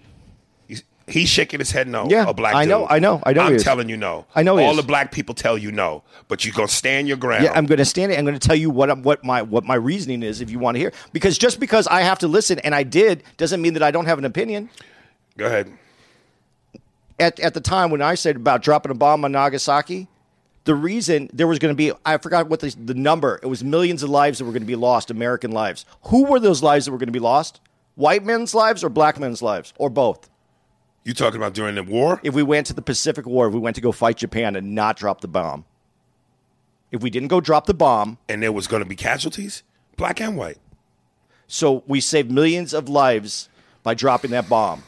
[1.07, 2.07] he's- shaking his head no.
[2.09, 2.87] Yeah, a black I know.
[2.87, 4.27] I know, I know I'm telling you no.
[4.35, 7.45] I know All the black people tell you no, but you're gonna stand your ground.
[7.45, 8.19] Yeah, I'm going to stand it.
[8.19, 10.59] I'm going to tell you what I'm, what my what my reasoning is if you
[10.59, 10.93] want to hear.
[11.13, 14.07] Because just because I have to listen and I did doesn't mean that I don't
[14.07, 14.71] have an opinion.
[15.37, 15.73] Go ahead.
[17.19, 20.09] At at the time when I said about dropping a bomb on Nagasaki,
[20.65, 23.39] the reason there was going to be I forgot what the the number.
[23.43, 25.85] It was millions of lives that were going to be lost, American lives.
[26.05, 27.61] Who were those lives that were going to be lost?
[27.97, 30.29] White men's lives or black men's lives or both?
[31.05, 32.19] You talking about during the war?
[32.25, 34.75] If we went to the Pacific War, if we went to go fight Japan and
[34.75, 35.65] not drop the bomb,
[36.91, 39.63] if we didn't go drop the bomb, and there was going to be casualties,
[39.97, 40.59] black and white.
[41.47, 43.49] so we saved millions of lives
[43.83, 44.83] by dropping that bomb.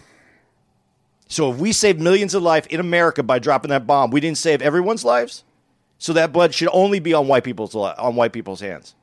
[1.29, 4.39] So if we saved millions of lives in America by dropping that bomb, we didn't
[4.39, 5.45] save everyone's lives.
[5.99, 8.95] So that blood should only be on white people's on white people's hands.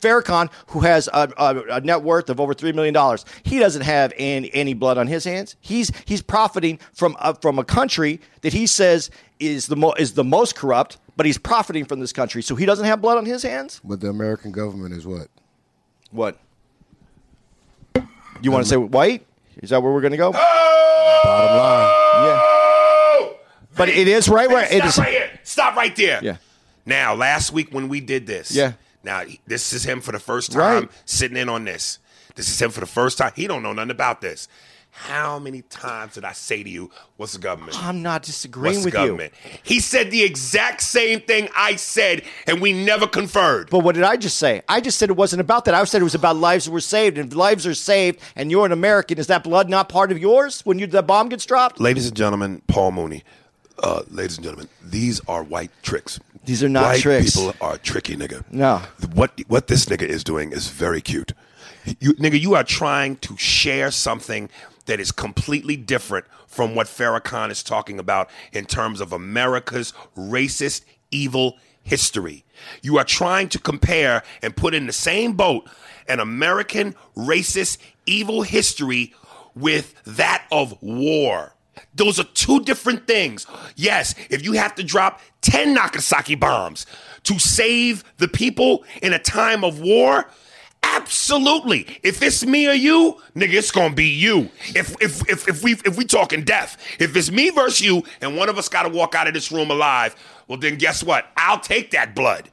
[0.00, 3.82] Farrakhan, who has a, a, a net worth of over three million dollars, he doesn't
[3.82, 5.56] have any, any blood on his hands.
[5.60, 10.12] He's he's profiting from a, from a country that he says is the mo- is
[10.12, 13.24] the most corrupt, but he's profiting from this country, so he doesn't have blood on
[13.24, 13.80] his hands.
[13.82, 15.28] But the American government is what?
[16.10, 16.38] What?
[18.42, 19.26] You want to say white?
[19.62, 20.32] Is that where we're going to go?
[20.32, 21.88] Bottom line.
[22.26, 22.40] Yeah.
[22.42, 23.36] Oh!
[23.76, 24.98] But it is right where it is.
[24.98, 25.30] right here.
[25.42, 26.20] Stop right there.
[26.22, 26.36] Yeah.
[26.86, 28.72] Now, last week when we did this, Yeah.
[29.02, 30.90] Now this is him for the first time Right.
[31.04, 31.98] sitting in on this.
[32.36, 33.32] This is him for the first time.
[33.36, 34.48] He don't know nothing about this.
[34.96, 37.76] How many times did I say to you, "What's the government?
[37.82, 39.06] I'm not disagreeing What's the with you.
[39.08, 39.32] government?"
[39.64, 43.70] He said the exact same thing I said, and we never conferred.
[43.70, 44.62] But what did I just say?
[44.68, 45.74] I just said it wasn't about that.
[45.74, 47.18] I said it was about lives that were saved.
[47.18, 50.18] And if lives are saved and you're an American, is that blood not part of
[50.18, 51.80] yours when you, the bomb gets dropped?
[51.80, 53.24] Ladies and gentlemen, Paul Mooney.
[53.82, 56.20] Uh, ladies and gentlemen, these are white tricks.
[56.44, 57.34] These are not white tricks.
[57.34, 58.44] people are tricky, nigga.
[58.50, 58.80] No.
[59.12, 61.32] What what this nigga is doing is very cute.
[62.00, 64.48] You, nigga, you are trying to share something
[64.86, 70.84] that is completely different from what Farrakhan is talking about in terms of America's racist,
[71.10, 72.44] evil history.
[72.82, 75.68] You are trying to compare and put in the same boat
[76.08, 79.14] an American racist, evil history
[79.54, 81.54] with that of war.
[81.94, 83.46] Those are two different things.
[83.76, 86.86] Yes, if you have to drop 10 Nagasaki bombs
[87.24, 90.28] to save the people in a time of war,
[90.84, 91.86] absolutely.
[92.02, 94.50] If it's me or you, nigga, it's gonna be you.
[94.74, 98.36] If if if, if we if we talking death, if it's me versus you and
[98.36, 100.14] one of us gotta walk out of this room alive,
[100.48, 101.26] well then guess what?
[101.36, 102.50] I'll take that blood.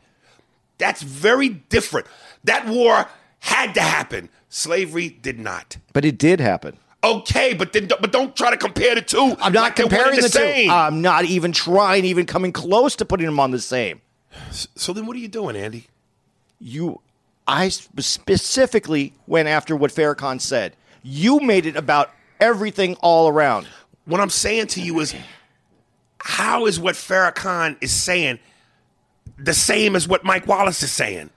[0.77, 2.07] That's very different.
[2.43, 3.07] That war
[3.39, 4.29] had to happen.
[4.49, 5.77] Slavery did not.
[5.93, 6.77] But it did happen.
[7.03, 9.35] Okay, but then but don't try to compare the two.
[9.41, 10.67] I'm not like comparing and the, same.
[10.69, 10.73] two.
[10.73, 14.01] I'm not even trying, even coming close to putting them on the same.
[14.51, 15.87] so then, what are you doing, Andy?
[16.59, 17.01] You,
[17.51, 20.73] I specifically went after what Farrakhan said.
[21.03, 22.09] You made it about
[22.39, 23.67] everything all around.
[24.05, 25.13] What I'm saying to you is,
[26.19, 28.39] how is what Farrakhan is saying
[29.37, 31.29] the same as what Mike Wallace is saying?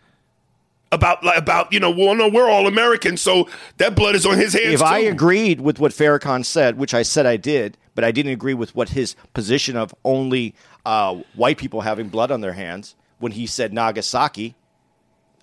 [0.92, 3.48] About about you know, well, no, we're all Americans, so
[3.78, 4.74] that blood is on his hands.
[4.74, 8.30] if I agreed with what Farrakhan said, which I said I did, but I didn't
[8.30, 10.54] agree with what his position of only
[10.86, 14.54] uh, white people having blood on their hands when he said Nagasaki.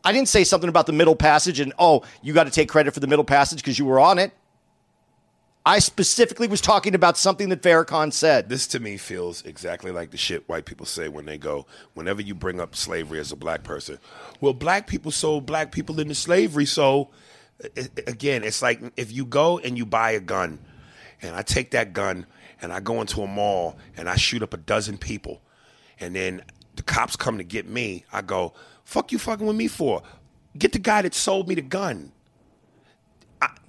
[0.03, 2.93] I didn't say something about the Middle Passage and oh, you got to take credit
[2.93, 4.33] for the Middle Passage because you were on it.
[5.63, 8.49] I specifically was talking about something that Farrakhan said.
[8.49, 12.19] This to me feels exactly like the shit white people say when they go, whenever
[12.19, 13.99] you bring up slavery as a black person.
[14.39, 16.65] Well, black people sold black people into slavery.
[16.65, 17.09] So,
[18.07, 20.57] again, it's like if you go and you buy a gun,
[21.21, 22.25] and I take that gun
[22.59, 25.43] and I go into a mall and I shoot up a dozen people,
[25.99, 26.41] and then
[26.75, 28.53] the cops come to get me, I go,
[28.91, 30.03] fuck you fucking with me for?
[30.57, 32.11] Get the guy that sold me the gun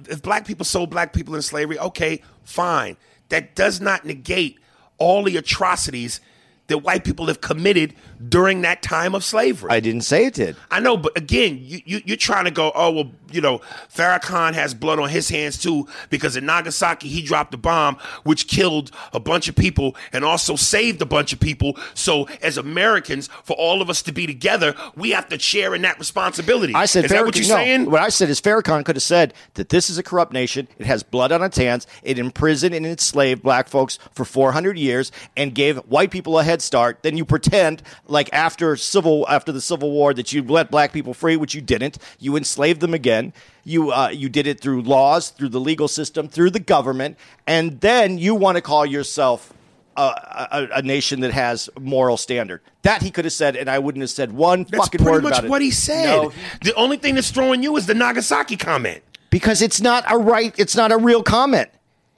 [0.08, 2.96] if black people sold black people in slavery, okay, fine.
[3.28, 4.58] That does not negate
[4.98, 6.20] all the atrocities
[6.68, 7.94] that white people have committed
[8.28, 9.70] during that time of slavery.
[9.70, 10.56] I didn't say it did.
[10.70, 13.60] I know, but again, you, you, you're trying to go, oh, well, you know,
[13.92, 18.48] Farrakhan has blood on his hands too, because in Nagasaki, he dropped a bomb which
[18.48, 21.76] killed a bunch of people and also saved a bunch of people.
[21.94, 25.82] So, as Americans, for all of us to be together, we have to share in
[25.82, 26.74] that responsibility.
[26.74, 27.90] I said Is that what you're no, saying?
[27.90, 30.68] What I said is Farrakhan could have said that this is a corrupt nation.
[30.78, 31.86] It has blood on its hands.
[32.02, 36.62] It imprisoned and enslaved black folks for 400 years and gave white people a head
[36.62, 37.02] start.
[37.02, 41.14] Then you pretend like after civil after the Civil War that you let black people
[41.14, 41.98] free, which you didn't.
[42.18, 43.21] You enslaved them again.
[43.64, 47.80] You uh, you did it through laws, through the legal system, through the government, and
[47.80, 49.52] then you want to call yourself
[49.96, 52.60] a, a, a nation that has moral standard.
[52.82, 55.18] That he could have said, and I wouldn't have said one That's fucking word about
[55.18, 55.22] it.
[55.22, 56.06] That's pretty much what he said.
[56.06, 56.32] No,
[56.62, 59.02] the only thing that's throwing you is the Nagasaki comment.
[59.30, 61.70] because it's not a right it's not a real comment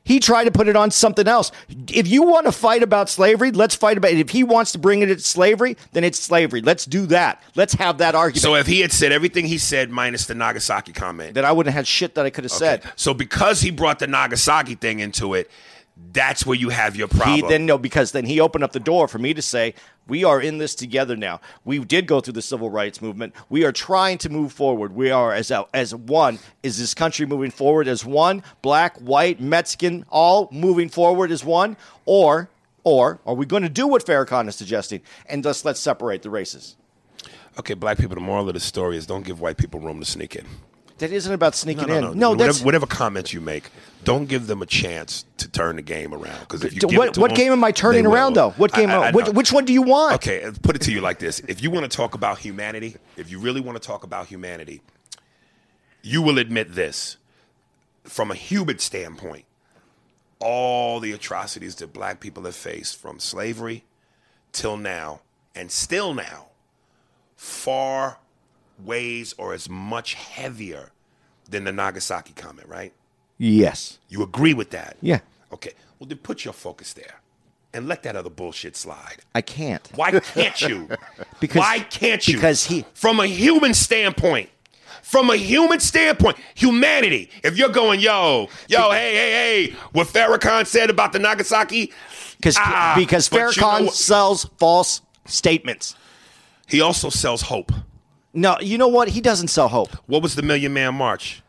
[0.04, 1.50] he tried to put it on something else.
[1.88, 4.18] If you want to fight about slavery let's fight about it.
[4.18, 6.60] If he wants to bring it to slavery then it's slavery.
[6.60, 7.42] Let's do that.
[7.54, 8.42] Let's have that argument.
[8.42, 11.72] So if he had said everything he said minus the Nagasaki comment, then i wouldn't
[11.72, 12.82] have had shit that i could have said.
[12.96, 15.50] So because he brought the Nagasaki thing into it,
[15.96, 17.34] That's where you have your problem.
[17.36, 19.74] He then no because then he opened up the door for me to say
[20.08, 21.40] we are in this together now.
[21.64, 23.34] We did go through the civil rights movement.
[23.48, 24.94] We are trying to move forward.
[24.94, 26.40] We are as a, as one.
[26.62, 28.42] Is this country moving forward as one?
[28.60, 31.76] Black, white, Mexican, all moving forward as one,
[32.06, 32.48] or
[32.82, 36.30] or are we going to do what Farrakhan is suggesting and just let's separate the
[36.30, 36.76] races?
[37.58, 38.14] okay, black people.
[38.14, 40.46] The moral of the story is don't give white people room to sneak in.
[40.98, 42.00] That isn't about sneaking No, in.
[42.02, 42.14] no, no.
[42.14, 43.64] No, whatever, whatever comments you make,
[44.04, 46.38] don't give them a chance to turn the game around.
[46.40, 48.14] Because if you what, what them, game am I turning will.
[48.14, 48.50] around though?
[48.50, 48.90] What game?
[48.90, 50.14] I- I- I which, which one do you want?
[50.14, 53.28] Okay, put it to you like this: If you want to talk about humanity, if
[53.30, 54.82] you really want to talk about humanity,
[56.02, 57.16] you will admit this
[58.04, 59.46] from a human standpoint.
[60.38, 63.82] All the atrocities that black people have faced from slavery
[64.52, 65.20] till now,
[65.56, 66.46] and still now,
[67.36, 68.18] far
[68.82, 70.90] weighs or is much heavier
[71.48, 72.92] than the Nagasaki comment, right?
[73.38, 73.98] Yes.
[74.08, 74.96] You agree with that?
[75.02, 75.20] Yeah.
[75.52, 75.72] Okay.
[75.98, 77.20] Well, then put your focus there
[77.72, 79.16] and let that other bullshit slide.
[79.34, 79.88] I can't.
[79.94, 80.88] Why can't you?
[81.40, 82.34] Because- Why can't you?
[82.36, 84.48] because he- from a human standpoint,
[85.02, 87.28] from a human standpoint, humanity.
[87.42, 89.30] If you're going, yo, yo, hey, hey,
[89.66, 91.92] hey, what Farrakhan said about the Nagasaki,
[92.38, 95.94] Because Ah, because but you know Farrakhan sells false statements.
[96.68, 97.72] he also sells hope.
[98.34, 99.08] No, you know what?
[99.08, 99.90] He doesn't sell hope.
[100.06, 101.42] What was the Million Man March?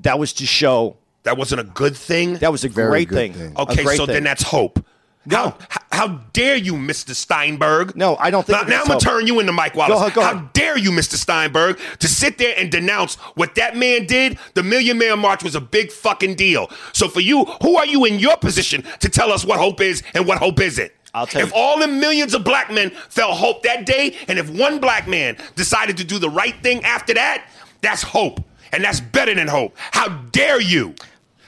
[0.00, 0.96] That was to show.
[1.22, 2.34] That wasn't a good thing.
[2.36, 3.32] That was a Very great good thing.
[3.32, 3.56] thing.
[3.56, 4.14] Okay, great so thing.
[4.14, 4.84] then that's hope.
[5.26, 5.36] No.
[5.36, 7.14] How, how, how dare you, Mr.
[7.14, 7.96] Steinberg?
[7.96, 9.18] No, I don't think Now, now I'm going to hope.
[9.20, 9.98] turn you into Mike Wallace.
[9.98, 10.52] ahead, go how ahead.
[10.52, 11.14] dare you, Mr.
[11.14, 14.38] Steinberg, to sit there and denounce what that man did?
[14.52, 16.68] The Million Man March was a big fucking deal.
[16.92, 20.02] So for you, who are you in your position to tell us what hope is
[20.12, 20.92] and what hope isn't?
[21.14, 21.54] I'll tell if you.
[21.54, 25.36] all the millions of black men felt hope that day, and if one black man
[25.54, 27.48] decided to do the right thing after that,
[27.80, 28.40] that's hope.
[28.72, 29.76] And that's better than hope.
[29.76, 30.96] How dare you?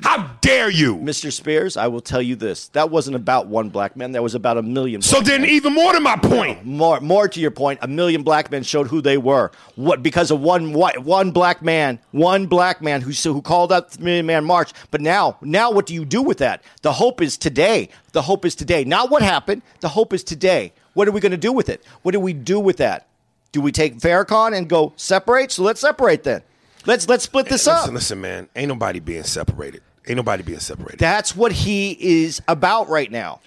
[0.02, 0.96] How dare you?
[0.96, 1.32] Mr.
[1.32, 2.68] Spears, I will tell you this.
[2.68, 4.12] That wasn't about one black man.
[4.12, 5.02] That was about a million.
[5.02, 5.50] So then, men.
[5.50, 6.64] even more to my point.
[6.64, 9.50] more, more to your point, a million black men showed who they were.
[9.74, 13.90] What because of one white, one black man, one black man who who called out
[13.90, 14.72] the Million Man March.
[14.90, 16.62] But now, now, what do you do with that?
[16.82, 17.88] The hope is today.
[18.12, 18.84] The hope is today.
[18.84, 19.62] Not what happened.
[19.80, 20.72] The hope is today.
[20.94, 21.84] What are we going to do with it?
[22.02, 23.08] What do we do with that?
[23.52, 25.52] Do we take Farrakhan and go separate?
[25.52, 26.42] So let's separate then.
[26.86, 27.80] Let's let's split this up.
[27.82, 28.48] Listen, listen, man.
[28.56, 29.82] Ain't nobody being separated.
[30.06, 30.98] Ain't nobody being separated.
[31.00, 33.40] That's what he is about right now.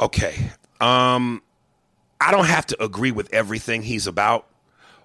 [0.00, 0.50] okay.
[0.80, 1.42] Um,
[2.20, 4.46] I don't have to agree with everything he's about,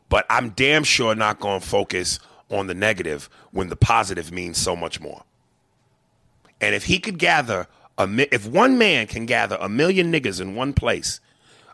[0.10, 4.58] but I'm damn sure not going to focus on the negative when the positive means
[4.58, 5.24] so much more.
[6.62, 7.68] And if he could gather
[7.98, 11.20] a, mi- if one man can gather a million niggas in one place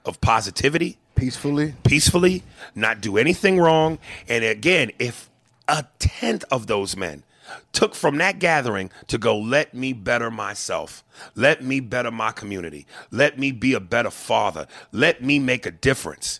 [0.06, 1.76] of positivity, Peacefully.
[1.84, 2.44] peacefully,
[2.76, 4.00] not do anything wrong.
[4.28, 5.30] And again, if
[5.68, 7.24] a tenth of those men
[7.72, 11.04] took from that gathering to go, let me better myself,
[11.36, 15.72] let me better my community, let me be a better father, let me make a
[15.72, 16.40] difference.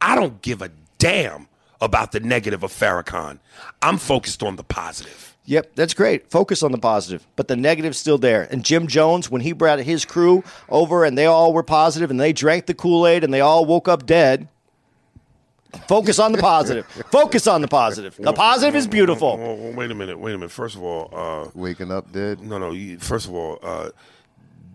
[0.00, 1.48] I don't give a damn
[1.80, 3.38] about the negative of Farrakhan.
[3.82, 5.36] I'm focused on the positive.
[5.44, 6.28] Yep, that's great.
[6.28, 8.48] Focus on the positive, but the negative's still there.
[8.50, 12.18] And Jim Jones, when he brought his crew over and they all were positive and
[12.18, 14.48] they drank the Kool Aid and they all woke up dead,
[15.88, 16.86] focus on the positive.
[17.10, 18.16] Focus on the positive.
[18.18, 19.36] The positive is beautiful.
[19.36, 20.18] Well, well, wait a minute.
[20.18, 20.50] Wait a minute.
[20.50, 22.40] First of all, uh, Waking up dead.
[22.40, 22.72] No, no.
[22.72, 23.90] You, first of all, uh,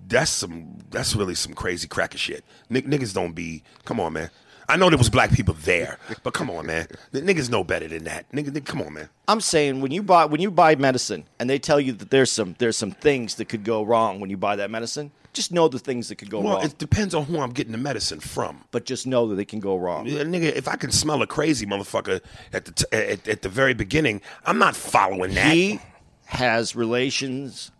[0.08, 0.77] that's some.
[0.89, 2.43] That's really some crazy cracker shit.
[2.69, 3.63] Nick, niggas don't be.
[3.86, 4.30] Come on, man.
[4.71, 6.88] I know there was black people there, but come on, man.
[7.12, 8.31] The niggas know better than that.
[8.31, 9.10] Nigga, nigga, come on, man.
[9.27, 12.31] I'm saying when you buy when you buy medicine and they tell you that there's
[12.31, 15.67] some there's some things that could go wrong when you buy that medicine, just know
[15.67, 16.45] the things that could go wrong.
[16.45, 16.65] Well, wrong.
[16.65, 18.63] it depends on who I'm getting the medicine from.
[18.71, 20.07] but just know that they can go wrong.
[20.07, 22.21] Yeah, nigga, if I can smell a crazy motherfucker
[22.53, 25.53] at the t- at, at the very beginning, I'm not following that.
[25.53, 25.81] He
[26.25, 27.71] has relations,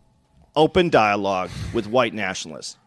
[0.58, 2.78] open dialogue with white nationalists.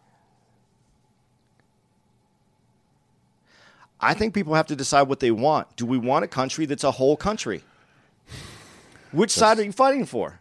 [4.05, 5.75] I think people have to decide what they want.
[5.75, 7.63] Do we want a country that's a whole country?
[9.11, 10.39] Which side are you fighting for?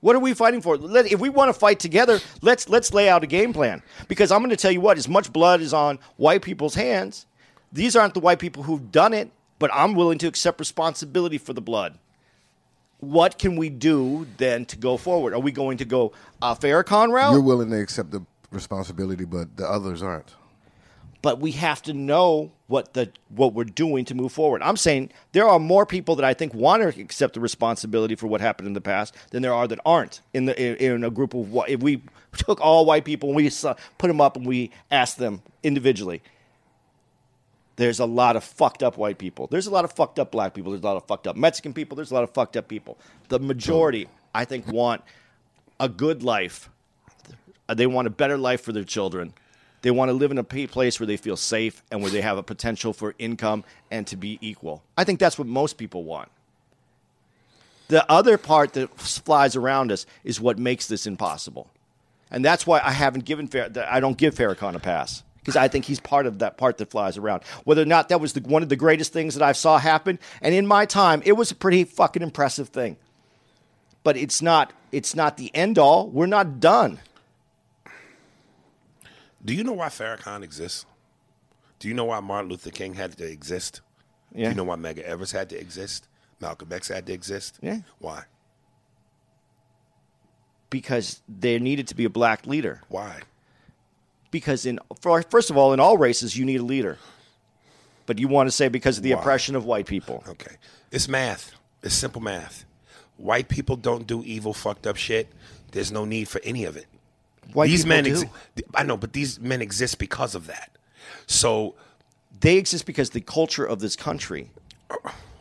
[0.00, 0.76] What are we fighting for?
[0.76, 3.82] Let, if we want to fight together, let's let's lay out a game plan.
[4.06, 7.26] Because I'm going to tell you what: as much blood is on white people's hands,
[7.72, 9.30] these aren't the white people who've done it.
[9.58, 11.98] But I'm willing to accept responsibility for the blood
[13.00, 15.34] what can we do then to go forward?
[15.34, 17.32] Are we going to go a Farrakhan route?
[17.32, 20.34] You're willing to accept the responsibility, but the others aren't.
[21.26, 24.62] But we have to know what the what we're doing to move forward.
[24.62, 28.28] I'm saying there are more people that I think want to accept the responsibility for
[28.28, 31.10] what happened in the past than there are that aren't in the in, in a
[31.10, 32.00] group of if we
[32.36, 33.50] took all white people and we
[33.98, 36.22] put them up and we asked them individually.
[37.74, 39.48] There's a lot of fucked up white people.
[39.48, 40.70] There's a lot of fucked up black people.
[40.70, 41.96] There's a lot of fucked up Mexican people.
[41.96, 42.98] There's a lot of fucked up people.
[43.30, 45.02] The majority, I think, want
[45.80, 46.70] a good life.
[47.66, 49.34] They want a better life for their children.
[49.82, 52.38] They want to live in a place where they feel safe and where they have
[52.38, 54.82] a potential for income and to be equal.
[54.96, 56.30] I think that's what most people want.
[57.88, 61.70] The other part that flies around us is what makes this impossible.
[62.30, 65.68] And that's why I haven't given that I don't give Farrakhan a pass because I
[65.68, 67.44] think he's part of that part that flies around.
[67.62, 70.18] Whether or not that was the, one of the greatest things that I saw happen,
[70.42, 72.96] and in my time, it was a pretty fucking impressive thing.
[74.02, 74.72] But it's not.
[74.90, 76.08] It's not the end all.
[76.08, 76.98] We're not done.
[79.46, 80.84] Do you know why Farrakhan exists?
[81.78, 83.80] Do you know why Martin Luther King had to exist?
[84.34, 84.44] Yeah.
[84.44, 86.08] Do you know why Medgar Evers had to exist?
[86.40, 87.58] Malcolm X had to exist?
[87.62, 87.78] Yeah.
[87.98, 88.24] Why?
[90.70, 92.82] because there needed to be a black leader.
[92.88, 93.20] Why?
[94.30, 96.98] Because in for, first of all, in all races, you need a leader.
[98.06, 99.20] But you want to say because of the Why?
[99.20, 100.22] oppression of white people.
[100.28, 100.56] Okay.
[100.90, 101.52] It's math.
[101.82, 102.64] It's simple math.
[103.16, 105.28] White people don't do evil, fucked up shit.
[105.72, 106.86] There's no need for any of it.
[107.52, 108.24] White these men, do.
[108.74, 110.70] I know, but these men exist because of that.
[111.26, 111.74] So,
[112.40, 114.50] They exist because the culture of this country.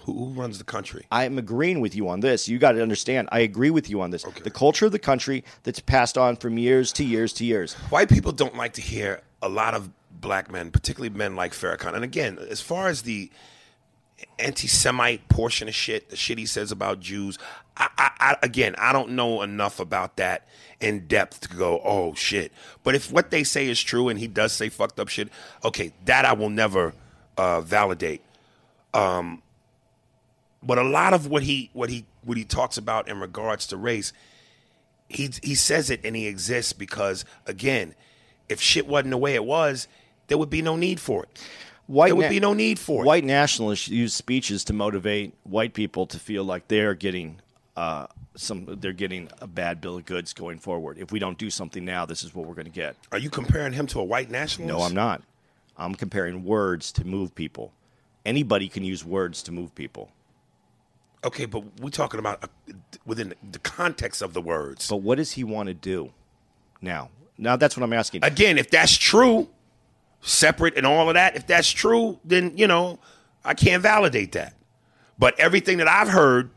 [0.05, 1.05] who, runs the country?
[1.11, 2.47] I am agreeing with you on this.
[2.47, 3.27] You got to understand.
[3.31, 4.23] I agree with you on this.
[4.43, 7.73] The culture of the country that's passed on from years to years to years.
[7.89, 9.89] White people don't like to hear a lot of
[10.21, 11.93] black men, particularly men like Farrakhan.
[11.95, 13.29] And again, as far as the
[14.39, 17.37] anti-Semite portion of shit, the shit he says about Jews,
[17.77, 20.47] I, I, I again, I don't know enough about that
[20.79, 22.51] in depth to go, oh shit.
[22.83, 25.29] But if what they say is true and he does say fucked up shit,
[25.63, 26.93] okay, that I will never
[27.37, 28.21] uh, validate.
[28.93, 29.41] Um,
[30.61, 33.77] but a lot of what he what he what he talks about in regards to
[33.77, 34.13] race,
[35.07, 37.93] he he says it and he exists because again,
[38.49, 39.87] if shit wasn't the way it was,
[40.27, 41.47] there would be no need for it.
[41.87, 43.05] White there would na- be no need for it.
[43.05, 47.39] White nationalists use speeches to motivate white people to feel like they're getting
[47.75, 48.65] uh, some.
[48.79, 50.97] They're getting a bad bill of goods going forward.
[50.97, 52.95] If we don't do something now, this is what we're going to get.
[53.11, 54.77] Are you comparing him to a white nationalist?
[54.77, 55.21] No, I'm not.
[55.77, 57.73] I'm comparing words to move people.
[58.25, 60.09] Anybody can use words to move people.
[61.23, 62.73] Okay, but we're talking about uh,
[63.05, 64.87] within the context of the words.
[64.87, 66.11] But what does he want to do
[66.81, 67.09] now?
[67.37, 68.23] Now that's what I'm asking.
[68.23, 69.49] Again, if that's true,
[70.21, 72.99] separate and all of that, if that's true, then you know
[73.43, 74.53] I can't validate that.
[75.17, 76.49] But everything that I've heard,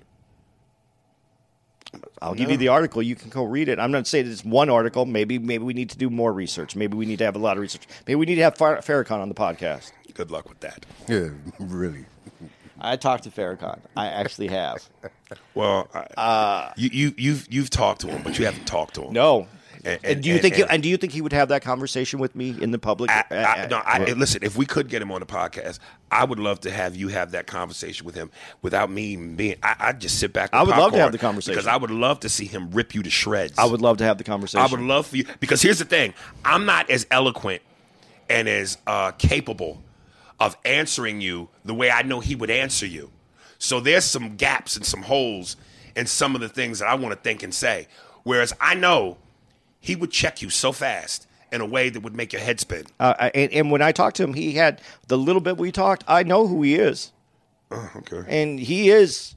[2.20, 3.03] I'll give you the article.
[3.03, 3.78] You can go read it.
[3.78, 5.07] I'm not saying it's one article.
[5.07, 6.76] Maybe maybe we need to do more research.
[6.76, 7.86] Maybe we need to have a lot of research.
[8.07, 9.93] Maybe we need to have Far- Farrakhan on the podcast.
[10.14, 10.84] good luck with that.
[11.09, 11.28] Yeah,
[11.59, 12.05] really.
[12.80, 13.78] I talked to Farrakhan.
[13.97, 14.89] I actually have.
[15.55, 19.09] Well, I, you you you've you've talked to him, but you haven't talked to him.
[19.09, 19.49] Uh, No.
[19.89, 20.55] And- And, and- do you and- think?
[20.57, 22.78] he, and- and do you think he would have that conversation with me in the
[22.78, 23.11] public?
[23.11, 24.43] I, Uh, I, uh, no, I, well, listen.
[24.43, 25.78] If we could get him on the podcast,
[26.11, 28.30] I would love to have you have that conversation with him
[28.62, 29.57] without me being.
[29.62, 30.51] I, I'd just sit back.
[30.53, 31.55] I would love to have the conversation.
[31.55, 33.59] because I would love to see him rip you to shreds.
[33.59, 34.61] I would love to have the conversation.
[34.61, 36.14] I would love for you because here's the thing:
[36.45, 37.62] I'm not as eloquent
[38.28, 39.82] and as uh, capable
[40.41, 43.11] of answering you the way I know he would answer you.
[43.59, 45.57] So there's some gaps and some holes
[45.97, 47.89] in some of the things that I want to think and say.
[48.22, 49.16] Whereas I know
[49.81, 52.85] he would check you so fast in a way that would make your head spin.
[53.01, 56.05] Uh, and, and when I talked to him, he had the little bit we talked.
[56.07, 57.12] I know who he is,
[57.70, 58.24] Oh, okay.
[58.29, 59.35] and he is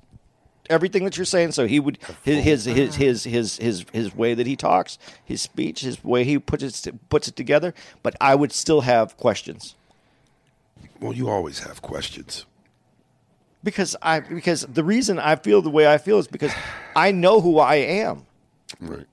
[0.70, 1.52] everything that you're saying.
[1.54, 5.42] So he would his his his his his his, his way that he talks, his
[5.42, 7.74] speech, his way he puts it puts it together.
[8.04, 9.76] But I would still have questions
[11.00, 12.46] Well, you always have questions.
[13.64, 16.52] because I because the reason I feel the way I feel is because
[16.96, 18.26] I know who I am,
[18.80, 19.06] Right.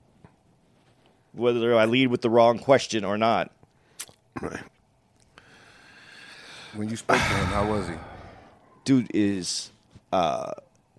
[1.39, 3.51] Whether I lead with the wrong question or not.
[4.41, 4.59] Right.
[6.75, 7.95] When you spoke to him, how was he?
[8.85, 9.71] Dude is
[10.11, 10.51] uh,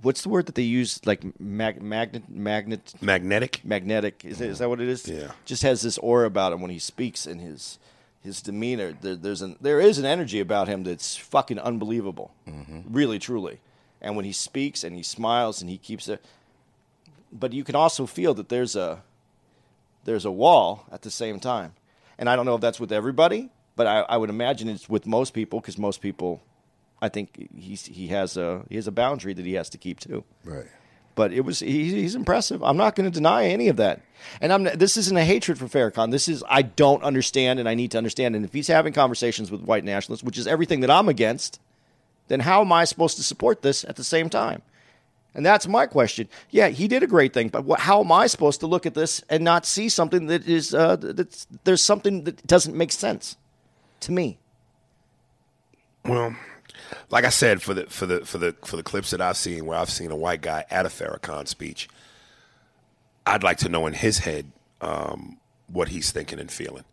[0.03, 3.61] what's the word that they use like mag- magnet magnet Magnetic.
[3.65, 4.25] magnetic.
[4.25, 5.07] Is, it, is that what it is?
[5.09, 5.33] Yeah.
[5.45, 7.79] Just has this aura about him when he speaks and his
[8.23, 8.93] his demeanor.
[9.01, 12.33] There, there's an there is an energy about him that's fucking unbelievable,
[12.89, 13.61] really truly.
[14.03, 16.25] And when he speaks and he smiles and he keeps it,
[17.33, 19.03] but you can also feel that there's a
[20.05, 21.73] there's a wall at the same time.
[22.19, 25.07] And I don't know if that's with everybody, but I, I would imagine it's with
[25.07, 26.43] most people because most people,
[27.01, 30.01] I think he's, he has a he has a boundary that he has to keep
[30.01, 30.67] too Right.
[31.15, 32.63] but it was he, he's impressive.
[32.63, 34.01] I'm not going to deny any of that.
[34.41, 36.11] And I'm this isn't a hatred for Farrakhan.
[36.11, 38.37] This is I don't understand and I need to understand.
[38.37, 41.59] And if he's having conversations with white nationalists, which is everything that I'm against,
[42.29, 44.61] then how am I supposed to support this at the same time?
[45.35, 46.29] And that's my question.
[46.51, 48.95] Yeah, he did a great thing, but what, how am I supposed to look at
[48.95, 53.37] this and not see something that is uh, that's there's something that doesn't make sense
[54.01, 54.39] to me?
[56.05, 56.35] Well,
[57.11, 59.67] like I said, for the for the for the for the clips that I've seen,
[59.67, 61.89] where I've seen a white guy at a Farrakhan speech,
[63.25, 64.51] I'd like to know in his head
[64.81, 66.85] um, what he's thinking and feeling.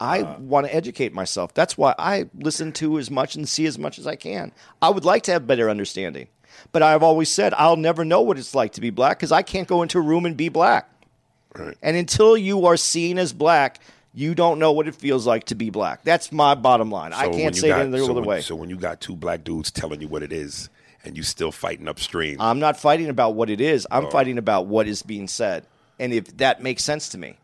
[0.00, 1.54] I want to educate myself.
[1.54, 4.50] That's why I listen to as much and see as much as I can.
[4.80, 6.26] I would like to have better understanding.
[6.72, 9.42] But I've always said I'll never know what it's like to be black because I
[9.42, 10.88] can't go into a room and be black.
[11.54, 11.76] Right.
[11.82, 13.78] And until you are seen as black,
[14.14, 16.02] you don't know what it feels like to be black.
[16.02, 17.12] That's my bottom line.
[17.12, 18.40] I So when can't say got- it any so other when- way.
[18.40, 20.68] So when you got two black dudes telling you what it is,
[21.04, 23.86] and you still fighting upstream, I'm not fighting about what it is.
[23.90, 23.98] Oh.
[23.98, 25.64] I'm fighting about what is being said.
[25.98, 27.36] And if that makes sense to me.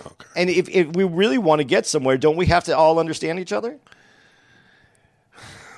[0.00, 0.26] okay.
[0.36, 3.38] And if, if we really want to get somewhere, don't we have to all understand
[3.38, 3.78] each other?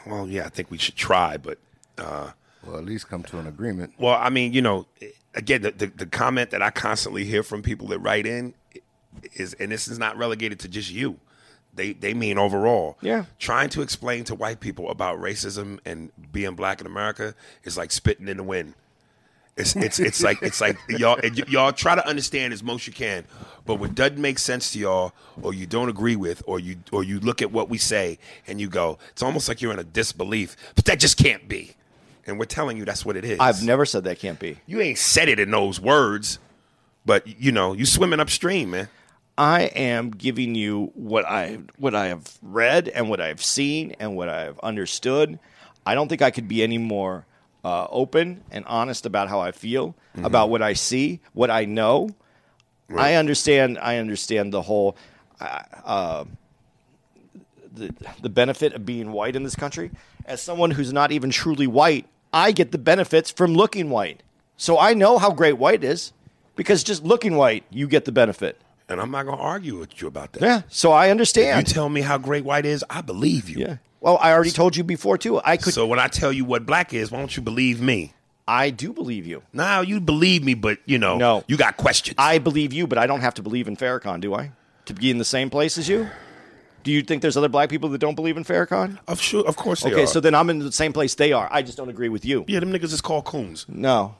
[0.06, 1.58] well, yeah, I think we should try, but
[1.98, 2.30] uh,
[2.66, 3.94] Well, at least come to an agreement.
[3.98, 4.86] Well, I mean, you know,
[5.34, 8.54] again, the, the, the comment that I constantly hear from people that write in
[9.34, 11.18] is, and this is not relegated to just you.
[11.74, 12.96] They they mean overall.
[13.02, 13.26] Yeah.
[13.38, 17.92] Trying to explain to white people about racism and being black in America is like
[17.92, 18.74] spitting in the wind.
[19.58, 22.86] It's it's it's like it's like y'all and y- y'all try to understand as most
[22.86, 23.24] you can,
[23.64, 25.12] but what doesn't make sense to y'all,
[25.42, 28.60] or you don't agree with, or you or you look at what we say and
[28.60, 30.56] you go, it's almost like you're in a disbelief.
[30.74, 31.74] But that just can't be.
[32.26, 33.38] And we're telling you that's what it is.
[33.38, 34.58] I've never said that can't be.
[34.66, 36.38] You ain't said it in those words,
[37.04, 38.88] but you know, you swimming upstream, man.
[39.38, 44.16] I am giving you what I what I have read and what I've seen and
[44.16, 45.38] what I've understood.
[45.84, 47.26] I don't think I could be any more
[47.64, 52.10] uh, open and honest about how I feel about what I see, what I know.
[52.96, 53.78] I understand.
[53.78, 54.96] I understand the whole
[55.40, 56.24] uh, uh,
[57.72, 59.90] the the benefit of being white in this country.
[60.24, 64.22] As someone who's not even truly white, I get the benefits from looking white.
[64.56, 66.12] So I know how great white is
[66.54, 68.60] because just looking white, you get the benefit.
[68.88, 70.42] And I'm not gonna argue with you about that.
[70.42, 70.62] Yeah.
[70.68, 71.46] So I understand.
[71.46, 71.74] You understand.
[71.74, 73.58] tell me how great white is, I believe you.
[73.58, 73.76] yeah.
[74.00, 75.40] Well, I already told you before too.
[75.44, 75.74] I could.
[75.74, 78.12] So when I tell you what black is, why don't you believe me?
[78.46, 79.42] I do believe you.
[79.52, 81.44] Now you believe me, but you know, No.
[81.48, 82.14] you got questions.
[82.16, 84.52] I believe you, but I don't have to believe in Farrakhan, do I?
[84.84, 86.08] To be in the same place as you?
[86.86, 88.98] Do you think there's other black people that don't believe in Farrakhan?
[89.08, 90.06] of sure, of course they Okay, are.
[90.06, 91.48] so then I'm in the same place they are.
[91.50, 92.44] I just don't agree with you.
[92.46, 93.66] yeah, them niggas is called coons.
[93.68, 94.14] No.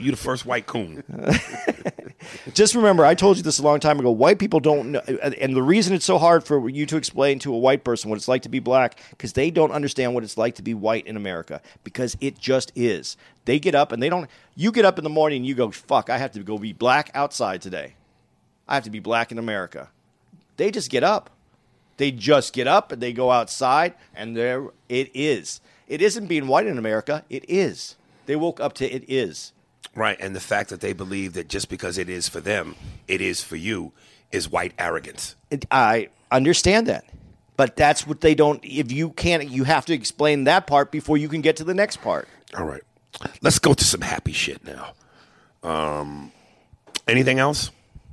[0.00, 1.04] You the first white coon.
[2.54, 4.10] Just remember, I told you this a long time ago.
[4.10, 7.52] White people don't know, and the reason it's so hard for you to explain to
[7.54, 10.36] a white person what it's like to be black, because they don't understand what it's
[10.38, 13.16] like to be white in America, because it just is.
[13.44, 14.28] They get up and they don't.
[14.54, 16.72] You get up in the morning and you go, "Fuck, I have to go be
[16.72, 17.94] black outside today.
[18.68, 19.88] I have to be black in America."
[20.56, 21.30] They just get up.
[21.96, 25.60] They just get up and they go outside, and there it is.
[25.88, 27.24] It isn't being white in America.
[27.28, 27.96] It is.
[28.26, 29.52] They woke up to it is.
[29.94, 32.76] Right, and the fact that they believe that just because it is for them,
[33.06, 33.92] it is for you,
[34.30, 35.36] is white arrogance.
[35.70, 37.04] I understand that.
[37.56, 38.64] But that's what they don't.
[38.64, 41.74] If you can't, you have to explain that part before you can get to the
[41.74, 42.26] next part.
[42.56, 42.82] All right,
[43.42, 44.94] let's go to some happy shit now.
[45.62, 46.32] Um,
[47.06, 47.70] anything else?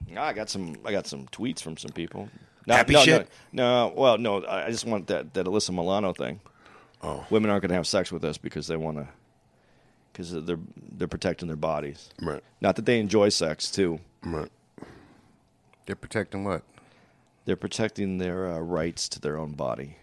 [0.10, 0.76] No, I got some.
[0.84, 2.30] I got some tweets from some people.
[2.68, 3.30] No, Happy no, shit?
[3.52, 4.46] No, no, well, no.
[4.46, 6.40] I just want that that Alyssa Milano thing.
[7.02, 7.26] Oh.
[7.30, 9.08] Women aren't going to have sex with us because they want to,
[10.12, 10.60] because they're
[10.92, 12.10] they're protecting their bodies.
[12.22, 14.00] Right, Not that they enjoy sex too.
[14.24, 14.50] right.
[15.86, 16.62] They're protecting what?
[17.46, 19.96] They're protecting their uh, rights to their own body,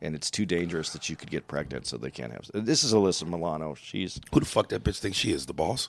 [0.00, 2.48] and it's too dangerous that you could get pregnant, so they can't have.
[2.54, 3.74] This is Alyssa Milano.
[3.74, 5.46] She's Who the fuck that bitch thinks she is?
[5.46, 5.88] The boss?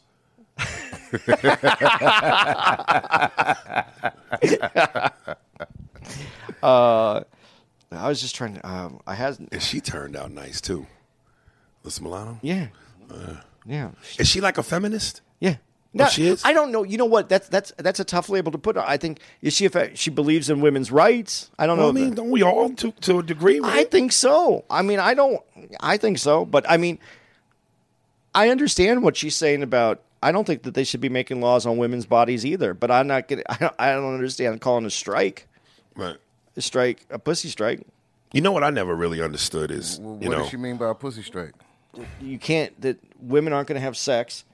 [6.63, 7.23] I
[7.91, 8.67] was just trying to.
[8.67, 9.37] Um, I had.
[9.51, 10.85] And she turned out nice too.
[11.85, 12.39] Alyssa Milano?
[12.41, 12.67] Yeah.
[13.65, 13.91] yeah.
[14.19, 15.21] Is she like a feminist?
[15.39, 15.55] Yeah.
[15.93, 16.43] No, she is?
[16.43, 16.83] I don't know.
[16.83, 17.29] You know what?
[17.29, 18.75] That's that's that's a tough label to put.
[18.77, 18.83] on.
[18.85, 21.49] I think is she if she believes in women's rights?
[21.57, 21.99] I don't Well, I know.
[22.01, 23.61] mean, don't we all to, to a degree?
[23.63, 24.65] I think so.
[24.69, 25.41] I mean, I don't.
[25.79, 26.99] I think so, but I mean,
[28.35, 30.01] I understand what she's saying about.
[30.21, 32.73] I don't think that they should be making laws on women's bodies either.
[32.73, 33.45] But I'm not getting.
[33.49, 35.47] I don't, I don't understand calling a strike
[35.97, 36.17] right.
[36.55, 37.81] a strike a pussy strike.
[38.33, 40.77] You know what I never really understood is, Well, you what know, does she mean
[40.77, 41.53] by a pussy strike?
[42.21, 44.45] you can't that women aren't going to have sex.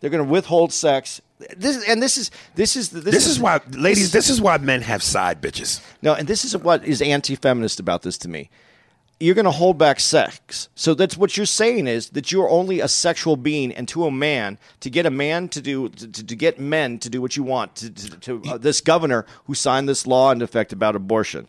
[0.00, 1.20] They're going to withhold sex.
[1.56, 4.80] This and this is this is this, this is why, ladies, this is why men
[4.82, 5.80] have side bitches.
[6.02, 8.48] no, and this is what is anti-feminist about this to me.
[9.18, 12.80] You're going to hold back sex, so that's what you're saying is that you're only
[12.80, 16.36] a sexual being, and to a man to get a man to do to, to,
[16.36, 19.88] get men to do what you want to, to, to uh, this governor who signed
[19.88, 21.48] this law in effect about abortion.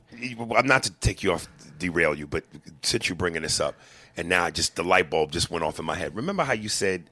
[0.56, 2.46] I'm not to take you off, derail you, but
[2.84, 3.76] since you're bringing this up,
[4.16, 6.16] and now just the light bulb just went off in my head.
[6.16, 7.10] Remember how you said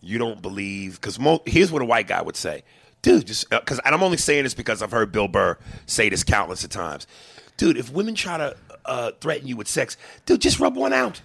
[0.00, 1.00] you don't believe?
[1.00, 2.64] Because mo- here's what a white guy would say,
[3.02, 3.26] dude.
[3.26, 6.64] Just because, and I'm only saying this because I've heard Bill Burr say this countless
[6.64, 7.06] of times,
[7.60, 7.76] dude.
[7.76, 9.96] If women try to uh, threaten you with sex,
[10.26, 11.20] dude, just rub one out.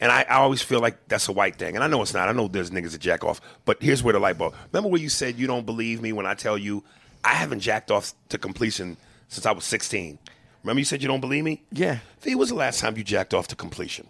[0.00, 1.74] And I, I always feel like that's a white thing.
[1.74, 2.28] And I know it's not.
[2.28, 3.40] I know there's niggas that jack off.
[3.66, 4.54] But here's where the light bulb.
[4.72, 6.82] Remember where you said you don't believe me when I tell you
[7.22, 8.96] I haven't jacked off to completion
[9.28, 10.18] since I was 16?
[10.62, 11.62] Remember you said you don't believe me?
[11.70, 11.98] Yeah.
[12.22, 14.06] V, was the last time you jacked off to completion?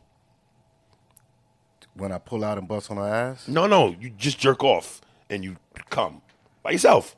[1.95, 3.97] When I pull out and bust on her ass, No, no.
[4.01, 5.57] You just jerk off and you
[5.91, 6.23] come
[6.63, 7.17] by yourself.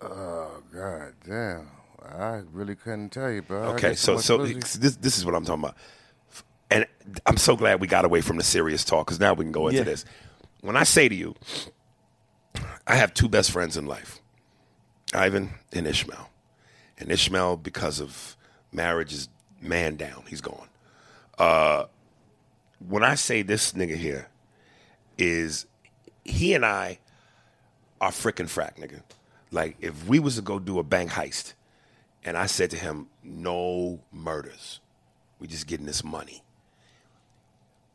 [0.00, 1.68] oh god damn,
[2.02, 3.70] I really couldn't tell you, bro.
[3.70, 5.76] Okay, get so so this this is what I'm talking about,
[6.70, 6.86] and
[7.26, 9.68] I'm so glad we got away from the serious talk because now we can go
[9.68, 9.84] into Yeah.
[9.84, 10.04] this.
[10.60, 11.34] When I say to you,
[12.86, 14.20] I have two best friends in life,
[15.14, 16.28] Ivan and Ishmael,
[16.98, 18.36] and Ishmael because of
[18.72, 19.28] marriage is
[19.60, 20.68] man down, he's gone.
[21.38, 21.84] Uh,
[22.86, 24.28] when I say this nigga here
[25.16, 25.66] is
[26.24, 26.98] he and I
[28.00, 29.02] are frickin' frack, nigga.
[29.50, 31.54] Like if we was to go do a bank heist,
[32.28, 34.80] and I said to him, "No murders.
[35.38, 36.42] We just getting this money."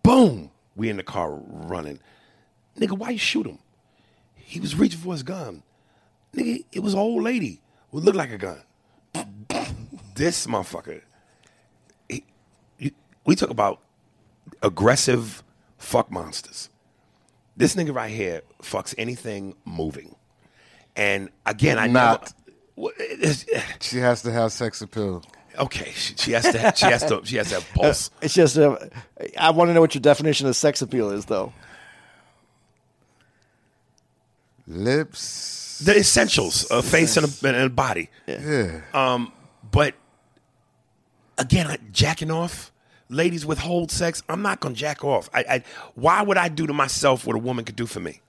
[0.01, 0.49] Boom.
[0.75, 1.99] We in the car running.
[2.77, 3.59] Nigga, why you shoot him?
[4.35, 5.61] He was reaching for his gun.
[6.33, 7.61] Nigga, it was an old lady.
[7.91, 8.63] Who looked like a gun.
[10.15, 11.01] this motherfucker.
[12.09, 12.25] he-
[12.77, 12.93] he-
[13.25, 13.81] we talk about
[14.61, 15.43] aggressive
[15.77, 16.69] fuck monsters.
[17.55, 20.15] This nigga right here fucks anything moving.
[20.95, 22.33] And again, I Not.
[22.77, 22.81] Never.
[22.81, 23.45] What- it's-
[23.79, 25.23] she has to have sex appeal.
[25.59, 26.73] Okay, she, she has to.
[26.75, 27.21] She has to.
[27.23, 28.09] She has to have pulse.
[28.23, 28.75] It's just, uh,
[29.37, 31.53] I want to know what your definition of sex appeal is, though.
[34.67, 35.79] Lips.
[35.83, 38.09] The essentials: a face and a, and a body.
[38.27, 38.81] Yeah.
[38.93, 39.31] Um,
[39.71, 39.93] but
[41.37, 42.71] again, I, jacking off,
[43.09, 44.23] ladies withhold sex.
[44.29, 45.29] I'm not gonna jack off.
[45.35, 45.63] I, I,
[45.95, 48.21] why would I do to myself what a woman could do for me?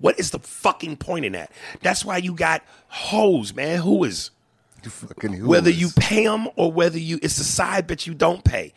[0.00, 1.52] What is the fucking point in that?
[1.82, 3.80] That's why you got hoes, man.
[3.80, 4.30] Who is
[4.82, 5.80] You fucking whether hooers.
[5.80, 8.72] you pay them or whether you it's a side bitch you don't pay.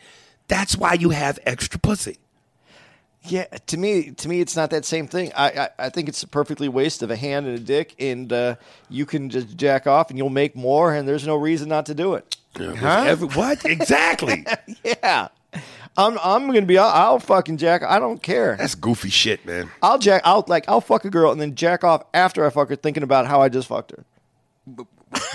[0.48, 2.18] That's why you have extra pussy.
[3.26, 5.32] Yeah, to me, to me, it's not that same thing.
[5.34, 8.30] I, I, I think it's a perfectly waste of a hand and a dick, and
[8.30, 8.56] uh,
[8.90, 11.94] you can just jack off, and you'll make more, and there's no reason not to
[11.94, 12.36] do it.
[12.54, 13.04] Huh?
[13.08, 14.44] Every, what exactly?
[14.84, 15.28] Yeah,
[15.96, 17.82] I'm, I'm gonna be, I'll, I'll fucking jack.
[17.82, 18.56] I don't care.
[18.56, 19.70] That's goofy shit, man.
[19.82, 22.68] I'll jack, I'll like, I'll fuck a girl and then jack off after I fuck
[22.68, 24.04] her, thinking about how I just fucked her.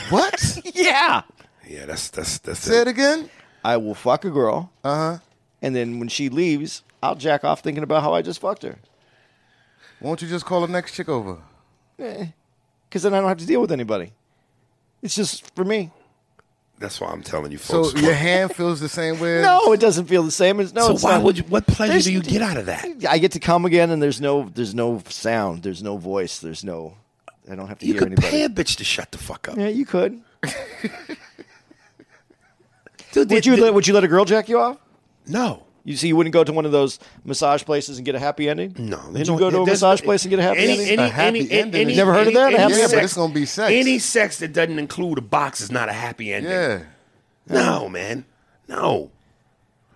[0.10, 0.60] what?
[0.76, 1.22] Yeah,
[1.68, 3.30] Yeah, that's that's that's Say it again.
[3.64, 5.18] I will fuck a girl, Uh huh.
[5.62, 8.78] and then when she leaves, I'll jack off thinking about how I just fucked her.
[10.01, 11.38] Won't you just call the next chick over?
[11.97, 14.12] Because then I don't have to deal with anybody.
[15.01, 15.91] It's just for me.
[16.80, 17.91] That's why I'm telling you, folks.
[17.91, 19.38] So your hand feels the same way.
[19.39, 20.59] as- No, it doesn't feel the same.
[20.61, 20.88] It's no.
[20.88, 21.23] so it's why not.
[21.23, 21.43] would you?
[21.43, 22.88] What pleasure There's- do you get out of that?
[23.07, 26.63] I get to come again, and there's no, there's no sound, there's no voice, there's
[26.63, 26.95] no.
[27.51, 28.30] I don't have to You hear could anybody.
[28.30, 29.57] pay a bitch to shut the fuck up.
[29.57, 30.21] yeah, you could.
[33.11, 34.77] Dude, Would they- you they- let, would you let a girl jack you off?
[35.27, 35.63] no.
[35.90, 38.48] You see, you wouldn't go to one of those massage places and get a happy
[38.48, 38.76] ending.
[38.78, 40.60] No, they Would you don't- go to a there's- massage place and get a happy
[40.60, 40.88] any, ending?
[40.88, 42.48] Any, A happy any, ending any, is- Never heard of that?
[42.54, 42.98] Any, A happy any Yeah, ending?
[43.00, 43.72] but it's gonna be sex.
[43.74, 46.52] Any sex that doesn't include a box is not a happy ending.
[46.52, 46.80] Yeah.
[47.48, 48.26] No, man.
[48.68, 49.10] No.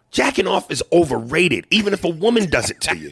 [0.09, 3.11] Jacking off is overrated, even if a woman does it to you.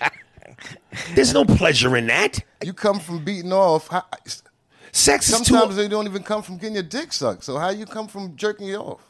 [1.14, 2.40] There's no pleasure in that.
[2.64, 3.90] You come from beating off.
[3.90, 4.06] How,
[4.92, 5.76] Sex is sometimes too.
[5.82, 7.44] they don't even come from getting your dick sucked.
[7.44, 9.02] So how you come from jerking you off?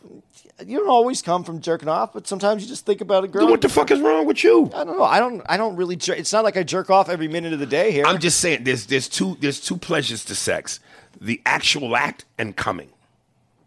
[0.66, 3.48] You don't always come from jerking off, but sometimes you just think about a girl.
[3.48, 4.72] What the fuck is wrong with you?
[4.74, 5.04] I don't know.
[5.04, 5.42] I don't.
[5.48, 5.96] I don't really.
[5.96, 8.06] Jer- it's not like I jerk off every minute of the day here.
[8.06, 10.80] I'm just saying there's there's two there's two pleasures to sex.
[11.20, 12.90] The actual act and coming.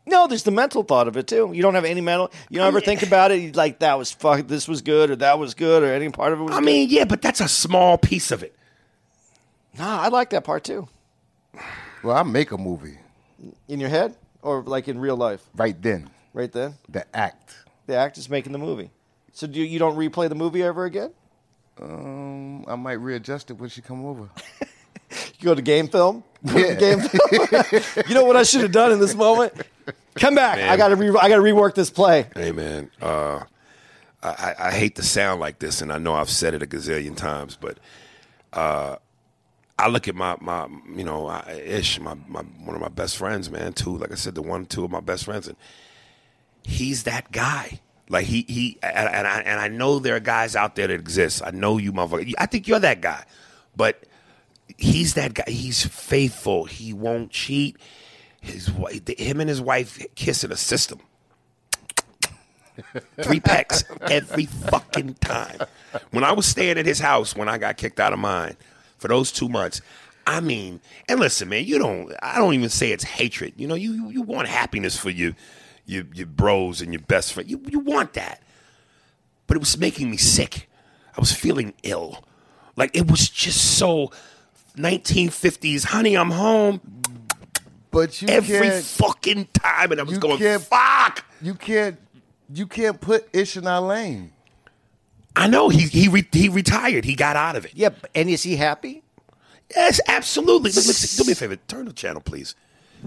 [0.07, 1.51] No, there's the mental thought of it too.
[1.55, 2.31] You don't have any mental.
[2.51, 3.07] You don't ever think eh.
[3.07, 3.57] about it.
[3.57, 4.47] Like that was fuck.
[4.47, 6.55] This was good, or that was good, or any part of it was.
[6.55, 8.55] I mean, yeah, but that's a small piece of it.
[9.79, 10.89] nah, I like that part too.
[12.03, 12.99] Well, I make a movie
[13.67, 16.11] In your head, or like in real life, right then.
[16.35, 16.75] Right then.
[16.91, 17.55] The act.
[17.87, 18.91] The act is making the movie.
[19.33, 21.13] So do you, you don't replay the movie ever again?
[21.81, 24.29] Um, I might readjust it when she come over.
[25.39, 26.25] You go to game film.
[26.45, 26.75] Yeah.
[26.75, 26.77] the
[27.81, 28.05] game film.
[28.09, 29.53] you know what I should have done in this moment?
[30.17, 30.59] Come back.
[30.59, 30.97] I got to.
[30.97, 32.27] Re- I got to rework this play.
[32.35, 33.41] Hey man, uh,
[34.23, 36.67] I, I- I hate to sound like this, and I know I've said it a
[36.67, 37.79] gazillion times, but
[38.53, 38.97] uh,
[39.79, 40.67] I look at my my
[40.97, 43.73] you know I, Ish, my, my one of my best friends, man.
[43.73, 45.57] Two, like I said, the one two of my best friends, and
[46.65, 47.81] he's that guy.
[48.09, 50.95] Like he he and, and I and I know there are guys out there that
[50.95, 51.43] exist.
[51.45, 52.35] I know you, motherfucker.
[52.39, 53.25] I think you're that guy,
[53.77, 54.05] but
[54.77, 55.45] he's that guy.
[55.47, 56.65] He's faithful.
[56.65, 57.77] He won't cheat.
[58.41, 61.01] His wife, him and his wife kiss in a system.
[63.23, 65.61] Three packs every fucking time.
[66.11, 68.57] When I was staying at his house when I got kicked out of mine
[68.99, 69.81] for those two months,
[70.27, 72.13] I mean, and listen, man, you don't.
[72.23, 73.55] I don't even say it's hatred.
[73.57, 75.35] You know, you, you want happiness for you,
[75.87, 77.51] your your bros and your best friend.
[77.51, 78.43] You you want that.
[79.47, 80.69] but it was making me sick.
[81.17, 82.25] I was feeling ill.
[82.77, 84.11] Like it was just so
[84.77, 86.81] 1950s, honey, I'm home
[87.91, 88.85] But you every can't.
[88.85, 89.93] fucking time.
[89.93, 91.25] And I was you going, can't- fuck.
[91.41, 91.99] You can't.
[92.53, 94.33] You can't put Ish in our lane.
[95.37, 97.05] I know he he re- he retired.
[97.05, 97.73] He got out of it.
[97.75, 99.03] Yeah, and is he happy?
[99.75, 100.71] Yes, absolutely.
[100.73, 101.57] Look, look, do me a favor.
[101.57, 102.55] Turn the channel, please.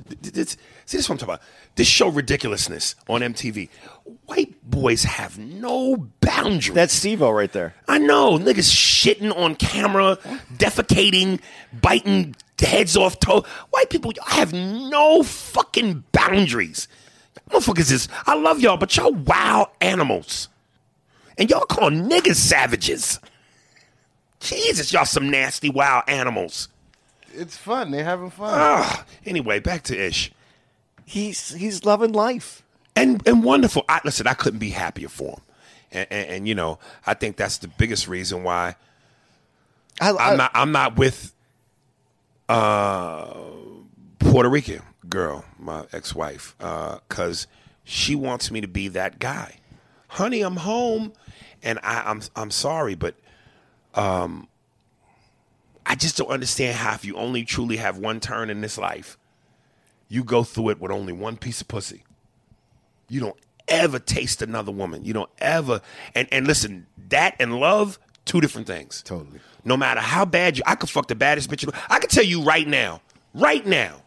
[0.09, 0.57] Th- th- this-
[0.87, 1.41] see, this is what I'm talking about.
[1.75, 3.69] This show ridiculousness on MTV.
[4.25, 6.73] White boys have no boundaries.
[6.73, 7.75] That's Steve-O right there.
[7.87, 10.17] I know niggas shitting on camera,
[10.55, 11.39] defecating,
[11.71, 13.45] biting heads off toe.
[13.69, 16.87] White people have no fucking boundaries.
[17.49, 20.49] Motherfuckers is I love y'all, but y'all wild animals.
[21.37, 23.19] And y'all call niggas savages.
[24.39, 26.69] Jesus, y'all some nasty wild animals.
[27.33, 27.91] It's fun.
[27.91, 28.49] They're having fun.
[28.51, 30.31] Ah, anyway, back to Ish.
[31.09, 32.63] He's he's loving life.
[32.97, 33.85] and and wonderful.
[33.87, 35.41] I, listen, I couldn't be happier for him,
[35.93, 38.75] and, and, and you know, I think that's the biggest reason why
[40.01, 41.33] I, I'm not I'm not with
[42.49, 43.33] uh
[44.19, 47.47] Puerto Rican girl, my ex-wife, because
[47.85, 49.59] she wants me to be that guy.
[50.09, 51.13] Honey, I'm home,
[51.63, 53.15] and I, I'm I'm sorry, but
[53.93, 54.49] um,
[55.85, 59.17] I just don't understand how if you only truly have one turn in this life,
[60.07, 62.03] you go through it with only one piece of pussy.
[63.09, 63.37] You don't
[63.67, 65.03] ever taste another woman.
[65.03, 65.81] You don't ever
[66.15, 69.01] and and listen, that and love, two different things.
[69.03, 69.39] Totally.
[69.65, 71.69] No matter how bad you, I could fuck the baddest bitch.
[71.89, 73.01] I could tell you right now,
[73.33, 74.03] right now,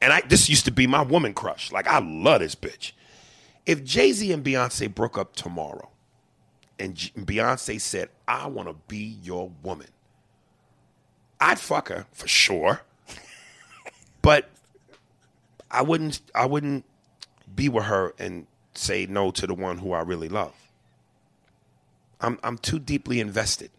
[0.00, 1.72] and I this used to be my woman crush.
[1.72, 2.92] Like I love this bitch.
[3.66, 5.88] If Jay Z and Beyonce broke up tomorrow,
[6.78, 9.88] and Beyonce said, "I want to be your woman,"
[11.40, 12.82] I'd fuck her for sure.
[14.22, 14.50] but
[15.74, 16.20] I wouldn't.
[16.34, 16.84] I wouldn't
[17.54, 20.54] be with her and say no to the one who I really love.
[22.20, 23.70] I'm I'm too deeply invested.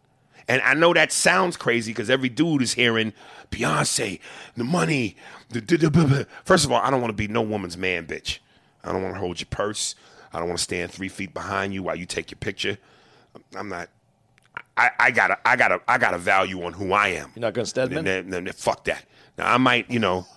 [0.48, 3.14] And I know that sounds crazy because every dude is hearing
[3.50, 4.20] Beyonce,
[4.56, 5.16] the money.
[5.50, 8.38] The, the, the, First of all, I don't want to be no woman's man, bitch.
[8.84, 9.96] I don't want to hold your purse.
[10.32, 12.78] I don't want to stand three feet behind you while you take your picture.
[13.56, 13.90] I'm not.
[14.78, 17.32] I, I got a, I got a, I got a value on who I am.
[17.36, 18.06] You're not gonna Stedman?
[18.06, 19.04] Then- then fuck that.
[19.38, 20.28] Now I might, you know,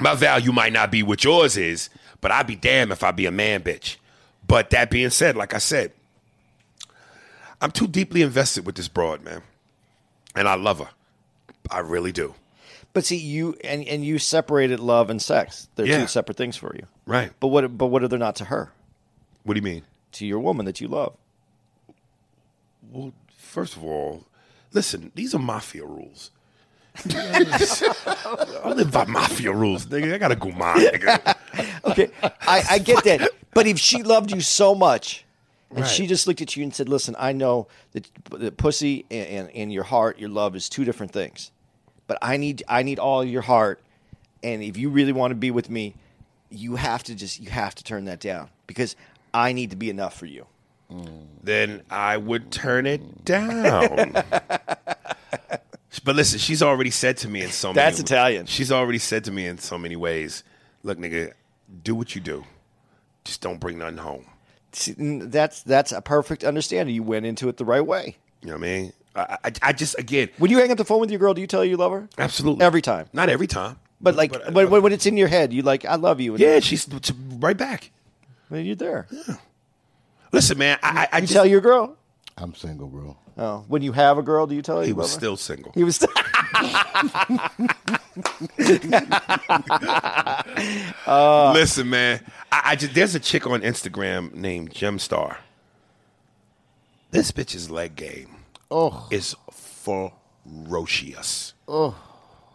[0.00, 1.88] my value might not be what yours is,
[2.20, 3.96] but I'd be damned if I be a man bitch.
[4.46, 5.92] But that being said, like I said,
[7.60, 9.42] I'm too deeply invested with this broad, man.
[10.34, 10.90] And I love her.
[11.70, 12.34] I really do.
[12.92, 15.68] But see, you and and you separated love and sex.
[15.74, 16.00] They're Yeah.
[16.00, 16.86] two separate things for you.
[17.06, 17.32] Right.
[17.40, 17.76] But what?
[17.76, 18.72] But what are they not to her?
[19.42, 19.82] What do you mean?
[20.12, 21.14] To your woman that you love.
[22.90, 24.24] Well, first of all,
[24.72, 26.30] listen, these are mafia rules.
[27.04, 30.14] I live by mafia rules, nigga.
[30.14, 31.34] I gotta go mine, nigga.
[31.84, 33.30] Okay, I, I get that.
[33.54, 35.24] But if she loved you so much,
[35.70, 35.88] and Right.
[35.88, 39.50] she just looked at you and said, "Listen, I know that, that pussy and, and,
[39.50, 41.50] and your heart, your love is two different things,
[42.06, 43.80] but I need I need all your heart,
[44.42, 45.94] and if you really want to be with me,
[46.50, 48.94] you have to just you have to turn that down because
[49.34, 50.46] I need to be enough for you."
[50.88, 51.26] Mm.
[51.42, 54.14] then I would turn it down.
[56.04, 58.46] but listen, she's already said to me in so many That's Italian.
[58.46, 60.44] She's already said to me in so many ways,
[60.82, 61.32] look, nigga,
[61.82, 62.44] do what you do.
[63.24, 64.26] Just don't bring nothing home.
[64.72, 66.94] See, That's that's a perfect understanding.
[66.94, 68.16] You went into it the right way.
[68.42, 68.92] You know what I mean?
[69.14, 71.40] I, I, I just again, When you hang up the phone with your girl, do
[71.40, 72.08] you tell her you love her?
[72.18, 73.06] absolutely Every time.
[73.14, 75.94] Not every time, But like uh, when, when it's in your head, you like, I
[75.94, 76.32] love you.
[76.32, 76.86] And yeah, she's
[77.38, 77.90] right back.
[78.50, 79.06] well, you're there.
[79.10, 79.36] Yeah.
[80.32, 81.96] Listen, man, I, I, I You just, tell your girl.
[82.36, 83.16] I'm single, bro.
[83.38, 85.18] Oh, when you have a girl, do you tell her he was her?
[85.18, 85.70] still single.
[85.74, 85.96] He was.
[85.96, 86.08] Still-
[91.06, 92.20] Listen, man,
[92.50, 95.36] I, I just there's a chick on Instagram named Gemstar.
[97.10, 98.36] This bitch's leg game
[98.70, 101.54] Oh, is ferocious.
[101.68, 101.94] Oh.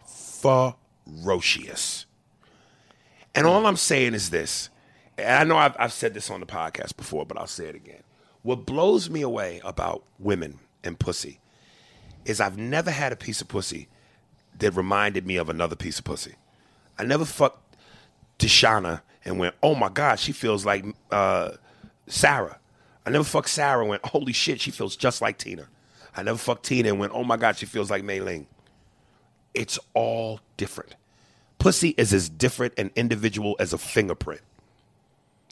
[0.06, 2.06] Ferocious.
[3.34, 4.68] And all I'm saying is this,
[5.16, 7.74] and I know I've, I've said this on the podcast before, but I'll say it
[7.74, 8.02] again.
[8.42, 11.40] What blows me away about women and pussy
[12.24, 13.88] is I've never had a piece of pussy
[14.58, 16.34] that reminded me of another piece of pussy.
[16.98, 17.76] I never fucked
[18.38, 21.52] Tashana and went, oh my God, she feels like uh,
[22.06, 22.58] Sarah.
[23.04, 25.68] I never fucked Sarah and went, holy shit, she feels just like Tina.
[26.16, 28.46] I never fucked Tina and went, oh my God, she feels like Mei Ling.
[29.54, 30.96] It's all different.
[31.58, 34.40] Pussy is as different and individual as a fingerprint.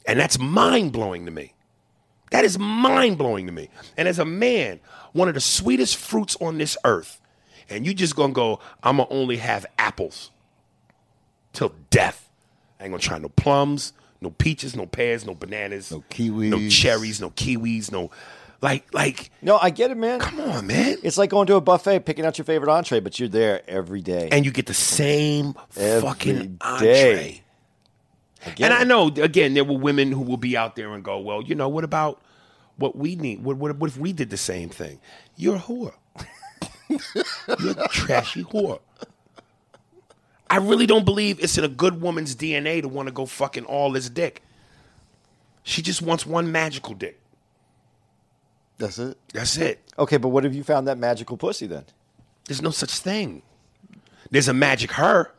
[0.06, 1.54] And that's mind blowing to me.
[2.30, 3.68] That is mind blowing to me.
[3.96, 4.80] And as a man,
[5.12, 7.20] one of the sweetest fruits on this earth,
[7.68, 10.30] and you just gonna go, I'm gonna only have apples
[11.52, 12.28] till death.
[12.78, 16.48] I ain't gonna try no plums, no peaches, no pears, no bananas, No kiwis.
[16.50, 18.10] no cherries, no kiwis, no
[18.62, 20.20] Like, like, No, I get it, man.
[20.20, 20.98] come on, man.
[21.02, 24.02] It's like going to a buffet, picking out your favorite entree, but you're there every
[24.02, 24.28] day.
[24.30, 26.58] and you get the same Every fucking day.
[26.62, 27.42] entree.
[28.56, 28.74] Get And.
[28.74, 31.54] I know, again, there were women who will be out there and go, well, you
[31.54, 32.20] know, what about
[32.76, 33.44] what we need?
[33.44, 35.00] What, what, what if we did the same thing?
[35.36, 35.94] You're a whore.
[36.88, 38.80] You're a trashy whore.
[40.48, 43.64] I really don't believe it's in a good woman's DNA to want to go fucking
[43.66, 44.42] all this dick.
[45.62, 47.20] She just wants one magical dick.
[48.78, 49.18] That's it.
[49.32, 49.80] That's it.
[49.98, 51.84] Okay, but what have you found that magical pussy then?
[52.46, 53.42] There's no such thing.
[54.30, 55.32] There's a magic her,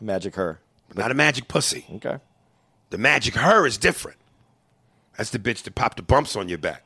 [0.00, 0.60] Magic her.
[0.94, 1.86] not a magic pussy.
[1.94, 2.18] Okay.
[2.92, 4.18] The magic her is different.
[5.16, 6.84] That's the bitch that popped the bumps on your back.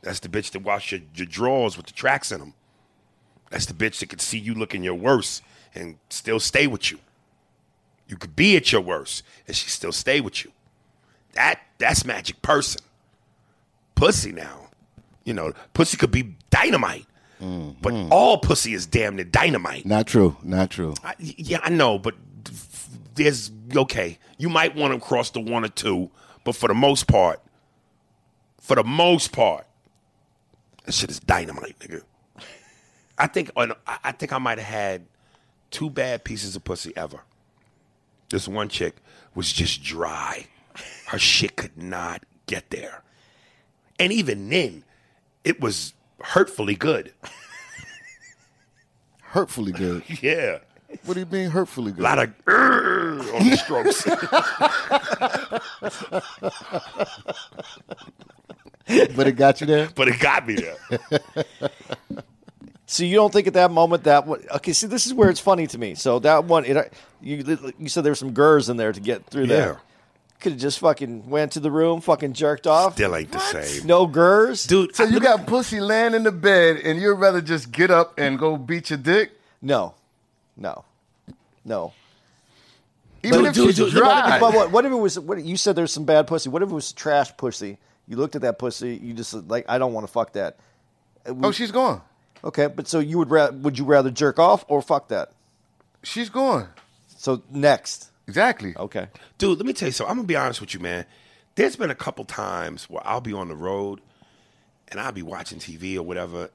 [0.00, 2.54] That's the bitch that washed your, your drawers with the tracks in them.
[3.50, 5.42] That's the bitch that could see you looking your worst
[5.74, 7.00] and still stay with you.
[8.08, 10.52] You could be at your worst and she still stay with you.
[11.34, 12.80] That that's magic person.
[13.94, 14.70] Pussy now.
[15.24, 17.04] You know, pussy could be dynamite.
[17.38, 18.10] But mm-hmm.
[18.10, 19.84] all pussy is damn near dynamite.
[19.84, 20.38] Not true.
[20.42, 20.94] Not true.
[21.04, 22.14] I, yeah, I know, but
[23.16, 24.18] there's okay.
[24.38, 26.10] You might want to cross the one or two,
[26.44, 27.40] but for the most part,
[28.60, 29.66] for the most part,
[30.84, 32.02] that shit is dynamite, nigga.
[33.18, 35.06] I think oh, on, I I think I might have had
[35.70, 37.20] two bad pieces of pussy ever.
[38.30, 38.96] This one chick
[39.34, 40.46] was just dry.
[41.06, 43.02] Her shit could not get there,
[43.98, 44.84] and even then,
[45.44, 47.12] it was hurtfully good.
[49.22, 50.02] Hurtfully good.
[50.22, 50.58] Yeah.
[51.04, 52.00] What do you mean hurtfully good?
[52.00, 54.02] A lot of "Grr" on the strokes.
[59.16, 59.88] but it got you there.
[59.94, 60.76] but it got me there.
[62.88, 64.44] So you don't think at that moment that one?
[64.54, 65.96] Okay, see, this is where it's funny to me.
[65.96, 69.26] So that one, it, you you said there were some gurs in there to get
[69.26, 69.56] through Yeah.
[69.56, 69.80] there.
[70.38, 72.92] Could have just fucking went to the room, fucking jerked off.
[72.94, 73.88] Still ain't the same.
[73.88, 77.40] No gurs, Dude, So I- you got pussy laying in the bed, and you'd rather
[77.40, 79.94] just get up and go beat your dick, No,
[80.56, 80.84] no,
[81.64, 81.92] no.
[83.22, 84.38] even But if dude, she's dude, dry.
[84.40, 85.18] But what, what if it was?
[85.18, 85.76] What you said?
[85.76, 86.48] There's some bad pussy.
[86.48, 87.78] What if it was trash pussy?
[88.08, 88.96] You looked at that pussy.
[89.02, 90.58] You just like, I don't want to fuck that.
[91.26, 92.00] Uh, oh, she's gone.
[92.44, 95.32] Okay, but so you would ra- would you rather jerk off or fuck that?
[96.02, 96.68] She's gone.
[97.16, 98.76] So next, Exactly.
[98.76, 99.08] okay.
[99.38, 100.10] dude, let me tell you something.
[100.10, 101.04] I'm gonna be honest with you, man.
[101.56, 104.00] There's been a couple times where I'll be on the road
[104.88, 106.50] and I'll be watching TV or whatever,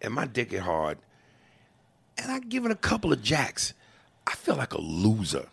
[0.00, 0.96] and my dick get hard,
[2.18, 3.74] and I give it a couple of jacks.
[4.26, 5.46] I feel like a loser.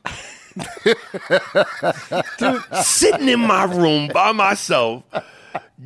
[2.38, 5.04] Dude, sitting in my room by myself,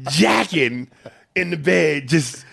[0.10, 0.90] jacking
[1.36, 2.46] in the bed, just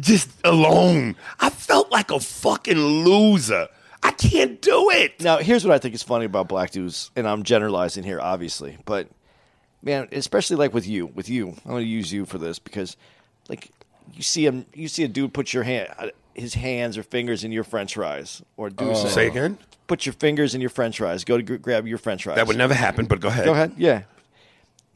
[0.00, 1.16] just alone.
[1.40, 3.68] I felt like a fucking loser.
[4.02, 5.20] I can't do it.
[5.20, 8.78] Now, here's what I think is funny about black dudes, and I'm generalizing here, obviously,
[8.84, 9.08] but
[9.82, 12.96] man, especially like with you, with you, I'm going to use you for this because,
[13.48, 13.70] like,
[14.14, 15.88] you see him, you see a dude put your hand,
[16.36, 18.94] his hands or fingers in your French fries, or do oh.
[18.94, 19.12] something.
[19.12, 19.58] Say again?
[19.86, 21.24] Put your fingers in your French fries.
[21.24, 22.36] Go to gr- grab your French fries.
[22.36, 23.44] That would never happen, but go ahead.
[23.44, 23.74] Go ahead.
[23.76, 24.02] Yeah.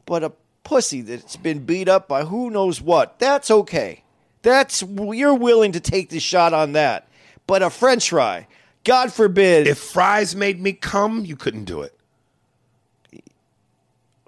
[0.05, 0.31] But a
[0.63, 4.03] pussy that's been beat up by who knows what, that's okay.
[4.41, 7.07] That's you're willing to take the shot on that.
[7.47, 8.47] But a French fry,
[8.83, 9.67] God forbid.
[9.67, 11.97] If fries made me come, you couldn't do it.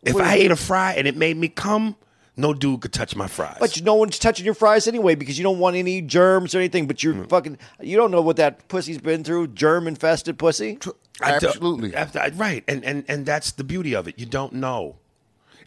[0.04, 1.96] If What- I ate a fry and it made me come,
[2.36, 3.58] no dude could touch my fries.
[3.60, 6.88] but no one's touching your fries anyway because you don't want any germs or anything.
[6.88, 7.04] But Mm.
[7.04, 7.58] you're fucking.
[7.82, 9.48] You don't know what that pussy's been through.
[9.50, 10.80] Germ infested pussy.
[11.22, 11.96] Absolutely.
[11.96, 14.18] I- I- right, and, and and that's the beauty of it.
[14.18, 14.96] You don't know.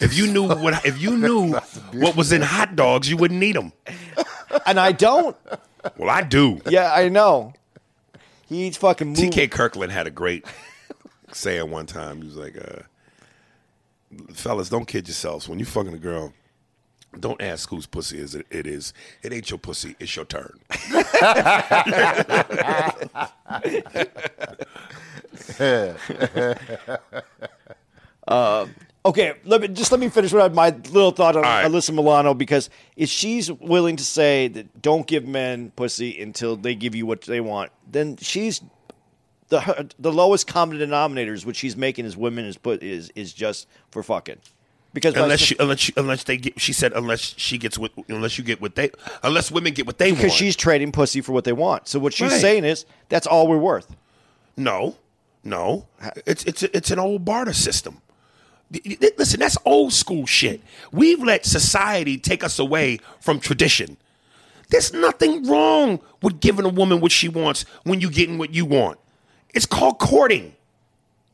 [0.00, 1.52] If you knew what if you knew
[1.92, 3.72] what was in hot dogs, you wouldn't eat them.
[4.64, 5.36] And I don't.
[5.96, 6.60] Well, I do.
[6.68, 7.52] yeah, I know.
[8.48, 9.08] He eats fucking.
[9.08, 10.44] Moo- TK Kirkland had a great
[11.32, 12.22] saying one time.
[12.22, 12.82] He was like, uh,
[14.32, 15.48] "Fellas, don't kid yourselves.
[15.48, 16.32] When you fucking a girl,
[17.20, 18.92] don't ask whose pussy is it, it is.
[19.22, 19.96] It ain't your pussy.
[19.98, 20.58] It's your turn."
[28.28, 28.66] Uh,
[29.04, 31.64] okay, let me just let me finish with my little thought on All right.
[31.64, 36.74] Alyssa Milano because if she's willing to say that don't give men pussy until they
[36.74, 38.60] give you what they want, then she's
[39.48, 43.68] the the lowest common denominators which she's making as women is put is is just
[43.90, 44.38] for fucking.
[44.96, 48.38] Because unless she, unless she, unless they get, she said unless she gets what unless
[48.38, 48.90] you get what they
[49.22, 50.32] unless women get what they because want.
[50.32, 51.86] she's trading pussy for what they want.
[51.86, 52.40] So what she's Right.
[52.40, 53.94] saying is that's all we're worth.
[54.56, 54.96] no,
[55.44, 55.86] no,
[56.24, 58.00] it's it's it's an old barter system.
[59.18, 60.62] Listen, that's old school shit.
[60.92, 63.98] We've let society take us away from tradition.
[64.70, 68.64] There's nothing wrong with giving a woman what she wants when you getting what you
[68.64, 68.98] want.
[69.54, 70.54] It's called courting.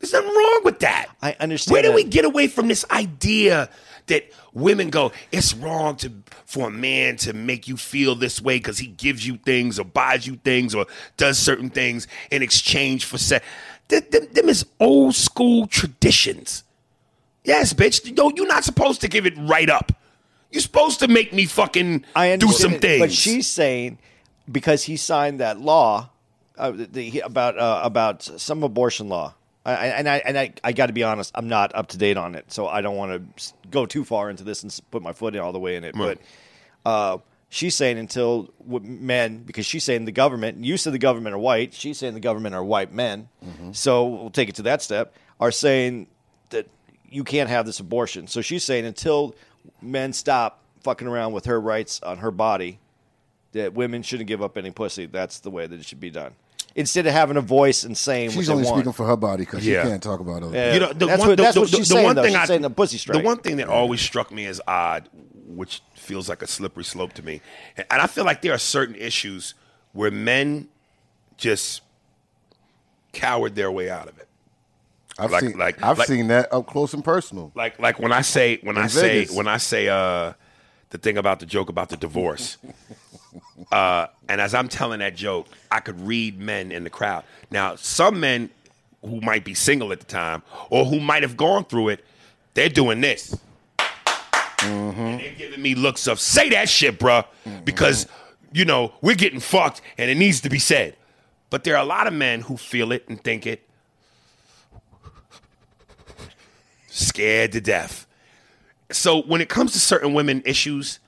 [0.03, 1.07] There's nothing wrong with that.
[1.23, 1.95] I understand Where do that.
[1.95, 3.71] we get away from this idea
[4.07, 6.13] that women go, it's wrong to
[6.45, 9.85] for a man to make you feel this way because he gives you things or
[9.85, 10.87] buys you things or
[11.17, 13.47] does certain things in exchange for sex.
[13.87, 16.65] Them, them, them is old school traditions.
[17.45, 18.17] Yes, bitch.
[18.17, 19.93] No, you're not supposed to give it right up.
[20.51, 23.01] You're supposed to make me fucking I do some it, things.
[23.01, 23.99] But she's saying
[24.51, 26.11] because he signed that law
[26.59, 29.35] uh, the, about uh, about some abortion law.
[29.65, 32.17] I, and I and I, I got to be honest, I'm not up to date
[32.17, 35.13] on it, so I don't want to go too far into this and put my
[35.13, 35.95] foot in all the way in it.
[35.97, 36.19] Right.
[36.85, 41.35] But uh, she's saying until men, because she's saying the government, you said the government
[41.35, 43.29] are white, she's saying the government are white men.
[43.73, 45.15] So we'll take it to that step.
[45.39, 46.09] Are saying
[46.51, 46.67] that
[47.09, 48.27] you can't have this abortion.
[48.27, 49.35] So she's saying until
[49.81, 52.81] men stop fucking around with her rights on her body,
[53.53, 55.07] that women shouldn't give up any pussy.
[55.07, 56.33] That's the way that it should be done.
[56.75, 58.79] Instead of having a voice and saying She's what only they want.
[58.81, 59.83] speaking for her body because Yeah.
[59.83, 60.53] she can't talk about it.
[60.55, 60.73] Yeah.
[60.75, 62.23] you know, the That's one, what- the, that's the, what she's the saying, one though.
[62.23, 65.09] thing She's I, saying the pussy The one thing that always struck me as odd,
[65.47, 67.43] which feels like a slippery slope to me,
[67.77, 69.53] and I feel like there are certain issues
[69.93, 70.69] where men
[71.37, 71.83] just
[73.13, 74.29] coward their way out of it.
[75.19, 77.53] I've Like- seen like- I've like- seen that up close and personal.
[77.55, 80.33] Like like when I say when I In say when I say uh
[80.89, 82.57] the thing about the joke about the divorce.
[83.71, 87.25] Uh and as I'm telling that joke, I could read men in the crowd.
[87.51, 88.51] Now, some men
[89.03, 92.05] who might be single at the time or who might have gone through it,
[92.55, 93.39] they're doing this.
[94.63, 97.27] And they're giving me looks of say that shit, bruh,
[97.65, 98.07] because
[98.53, 100.97] you know we're getting fucked and it needs to be said.
[101.51, 103.69] But there are a lot of men who feel it and think it,
[106.89, 108.07] scared to death.
[108.91, 110.99] So when it comes to certain women issues,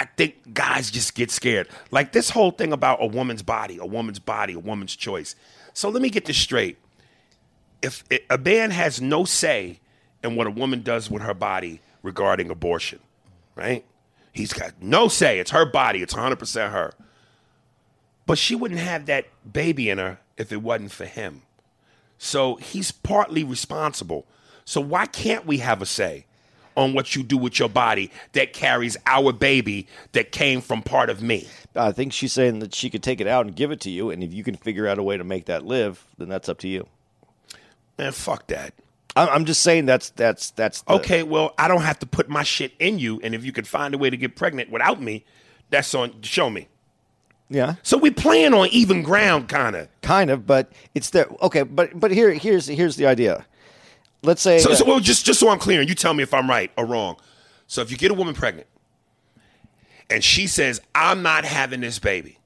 [0.00, 1.68] I, think guys just get scared.
[1.90, 5.36] Like this whole thing about a woman's body, a woman's body, a woman's choice.
[5.74, 6.78] So let me get this straight.
[7.82, 9.80] If a man has no say
[10.22, 13.00] in what a woman does with her body regarding abortion,
[13.54, 13.84] right?
[14.32, 15.38] He's got no say.
[15.38, 16.02] It's her body.
[16.02, 16.92] It's 100% her.
[18.26, 21.42] But she wouldn't have that baby in her if it wasn't for him.
[22.16, 24.26] So he's partly responsible.
[24.64, 26.26] So why can't we have a say
[26.80, 31.10] on what you do with your body that carries our baby that came from part
[31.10, 31.46] of me?
[31.76, 34.10] I think she's saying that she could take it out and give it to you,
[34.10, 36.58] and if you can figure out a way to make that live, then that's up
[36.58, 36.88] to you.
[37.98, 38.74] Man, fuck that.
[39.16, 42.42] I'm, just saying that's that's that's the, Okay, well, I don't have to put my
[42.44, 45.24] shit in you, and if you can find a way to get pregnant without me,
[45.68, 46.68] that's on show me.
[47.52, 49.88] Yeah, So we playing on even ground, kind of.
[50.02, 51.64] kind of, but it's the okay.
[51.64, 53.44] But but here here's here's the idea.
[54.22, 56.34] Let's say So, so well, just just so I'm clear, and you tell me if
[56.34, 57.16] I'm right or wrong.
[57.66, 58.66] So if you get a woman pregnant,
[60.08, 62.38] and she says, "I'm not having this baby,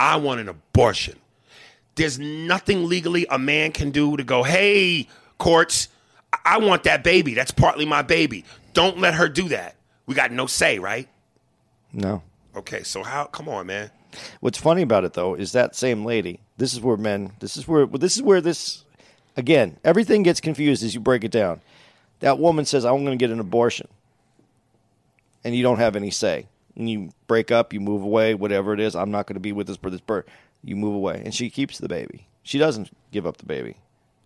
[0.00, 1.18] I want an abortion,"
[1.96, 5.08] there's nothing legally a man can do to go, "Hey,
[5.38, 5.88] courts,
[6.32, 7.34] I- I want that baby.
[7.34, 8.44] That's partly my baby.
[8.72, 9.76] Don't let her do that."
[10.06, 11.08] We got no say, right?
[11.92, 12.22] no.
[12.56, 13.24] Okay, so how?
[13.26, 13.90] Come on, man.
[14.40, 16.40] What's funny about it though is that same lady.
[16.56, 17.32] This is where men.
[17.40, 17.86] This is where.
[17.86, 18.84] This is where this.
[19.38, 21.60] Again, everything gets confused as you break it down.
[22.18, 23.86] That woman says, "I'm going to get an abortion,"
[25.44, 26.48] and you don't have any say.
[26.74, 28.96] And you break up, you move away, whatever it is.
[28.96, 30.26] I'm not going to be with this for this birth.
[30.64, 32.26] You move away, and she keeps the baby.
[32.42, 33.76] She doesn't give up the baby.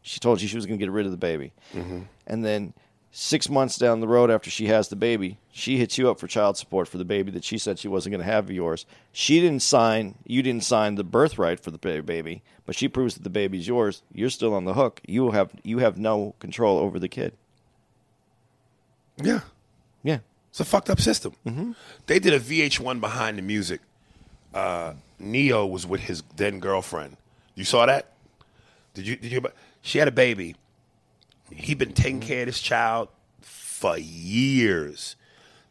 [0.00, 2.00] She told you she was going to get rid of the baby, mm-hmm.
[2.26, 2.72] and then
[3.14, 6.26] six months down the road after she has the baby, she hits you up for
[6.26, 8.86] child support for the baby that she said she wasn't going to have of yours.
[9.12, 13.22] She didn't sign, you didn't sign the birthright for the baby, but she proves that
[13.22, 14.02] the baby's yours.
[14.12, 15.00] You're still on the hook.
[15.06, 17.34] You have you have no control over the kid.
[19.18, 19.40] Yeah.
[20.02, 20.18] Yeah.
[20.50, 21.34] It's a fucked up system.
[22.06, 23.80] They did a VH1 behind the music.
[24.54, 27.16] Uh, Neo was with his then girlfriend.
[27.54, 28.12] You saw that?
[28.94, 29.16] Did you?
[29.16, 29.42] Did you?
[29.82, 30.56] She had a baby.
[31.56, 33.08] He'd been taking care of this child
[33.40, 35.16] for years.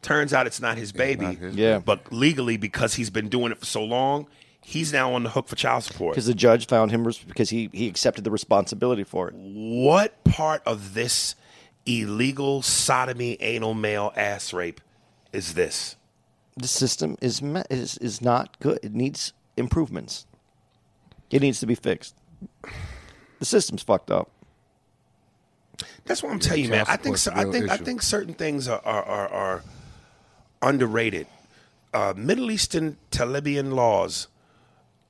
[0.02, 1.26] Turns out it's not his baby.
[1.26, 1.78] not his Yeah.
[1.78, 4.26] But legally, because he's been doing it for so long,
[4.60, 6.14] he's now on the hook for child support.
[6.14, 9.34] Because the judge found him res- because he, he accepted the responsibility for it.
[9.36, 11.36] What part of this
[11.86, 14.80] illegal sodomy, anal male ass rape
[15.32, 15.96] is this?
[16.56, 18.78] The system is me- is is not good.
[18.82, 20.26] It needs improvements.
[21.30, 22.14] It needs to be fixed.
[23.38, 24.30] The system's fucked up.
[26.04, 26.84] That's what I'm telling you, man.
[26.88, 29.62] I think so, I think I think certain things are are, are, are
[30.60, 31.26] underrated.
[31.94, 34.28] Uh, Middle Eastern Taliban laws,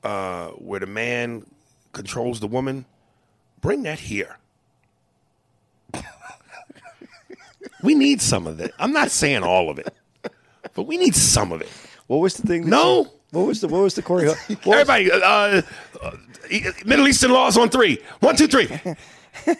[0.03, 1.45] uh, where the man
[1.93, 2.85] controls the woman,
[3.61, 4.37] bring that here.
[7.83, 8.73] we need some of it.
[8.79, 9.95] I'm not saying all of it,
[10.75, 11.69] but we need some of it.
[12.07, 12.63] What was the thing?
[12.65, 13.03] that No.
[13.03, 14.29] you- what was the what was the Corey?
[14.51, 15.63] Everybody, uh,
[16.03, 16.11] uh,
[16.85, 17.99] Middle Eastern laws on three.
[18.21, 18.69] One, two, three.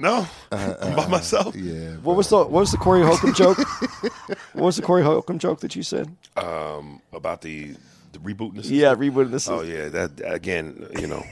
[0.00, 1.54] No, uh, I'm by uh, myself.
[1.54, 1.96] Yeah.
[1.96, 3.58] What was the what was the Corey Holcomb joke?
[4.54, 6.16] what was the Corey Holcomb joke that you said?
[6.38, 7.76] Um, about the
[8.12, 8.62] the rebooting.
[8.62, 9.46] The Yeah, rebooting this.
[9.46, 10.86] Oh yeah, that again.
[10.98, 11.22] You know,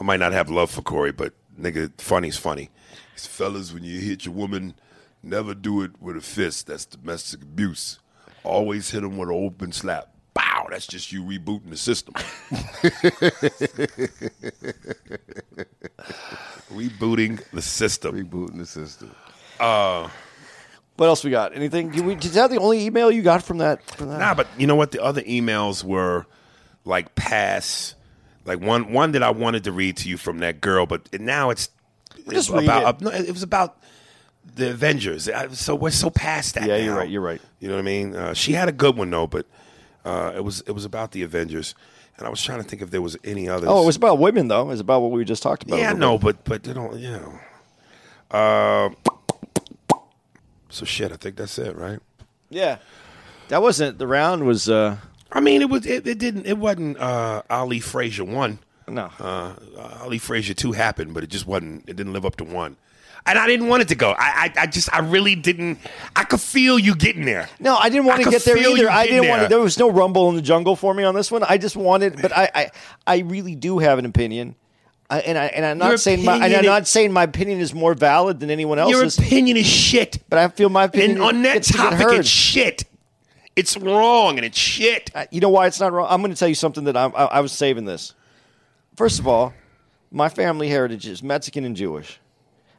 [0.00, 2.70] I might not have love for Corey, but nigga, funny's funny.
[3.14, 4.74] It's fellas, when you hit your woman,
[5.20, 6.68] never do it with a fist.
[6.68, 7.98] That's domestic abuse.
[8.44, 10.13] Always hit them with an open slap.
[10.74, 10.78] Bow.
[10.78, 12.14] That's just you rebooting the system.
[16.72, 18.16] rebooting the system.
[18.24, 19.14] Rebooting the system.
[20.96, 21.54] What else we got?
[21.56, 21.90] Anything?
[21.90, 23.82] Did we, is that the only email you got from that?
[23.96, 24.18] From that?
[24.18, 24.92] Nah, but you know what?
[24.92, 26.26] The other emails were
[26.84, 27.94] like past,
[28.44, 31.50] like one one that I wanted to read to you from that girl, but now
[31.50, 31.68] it's,
[32.26, 32.96] it's read about.
[32.96, 33.04] it.
[33.04, 33.76] no, it was about
[34.54, 35.28] the Avengers.
[35.28, 36.66] I- So we're so past that.
[36.68, 37.40] Yeah, you're right, you're right.
[37.58, 38.14] You know what I mean?
[38.14, 39.46] Uh, she had a good one though, but
[40.04, 41.74] uh, it was it was about the Avengers,
[42.16, 43.68] and I was trying to think if there was any others.
[43.70, 44.62] Oh, it was about women though.
[44.62, 45.78] It was about what we just talked about.
[45.78, 47.40] yeah, no, but but you know, you know.
[48.30, 48.90] Uh,
[50.68, 52.00] so shit, I think that's it, right?
[52.50, 52.78] yeah,
[53.48, 54.44] that wasn't the round.
[54.44, 54.96] Was uh
[55.32, 58.58] I mean, it was it, it didn't it wasn't uh, Ali Frazier one.
[58.88, 59.10] no.
[59.18, 59.54] Uh,
[60.02, 61.88] Ali Frazier two happened, but it just wasn't.
[61.88, 62.76] It didn't live up to one,
[63.26, 64.10] and I didn't want it to go.
[64.10, 65.78] I I, I just I really didn't.
[66.14, 67.48] I could feel you getting there.
[67.58, 68.90] No, I didn't want I to get there either.
[68.90, 69.48] I didn't want to.
[69.48, 69.60] there.
[69.60, 71.42] Was no rumble in the jungle for me on this one.
[71.42, 72.70] I just wanted, but I, I,
[73.06, 74.56] I really do have an opinion,
[75.08, 77.60] I, and I and I'm not Your saying my, and I'm not saying my opinion
[77.60, 79.18] is more valid than anyone else's.
[79.18, 82.20] Your opinion is shit, but I feel my opinion and on that to topic, heard.
[82.20, 82.84] it's shit.
[83.56, 85.10] It's wrong and it's shit.
[85.14, 86.08] Uh, you know why it's not wrong?
[86.10, 88.12] I'm going to tell you something that I'm, I, I was saving this.
[88.96, 89.54] First of all,
[90.10, 92.18] my family heritage is Mexican and Jewish.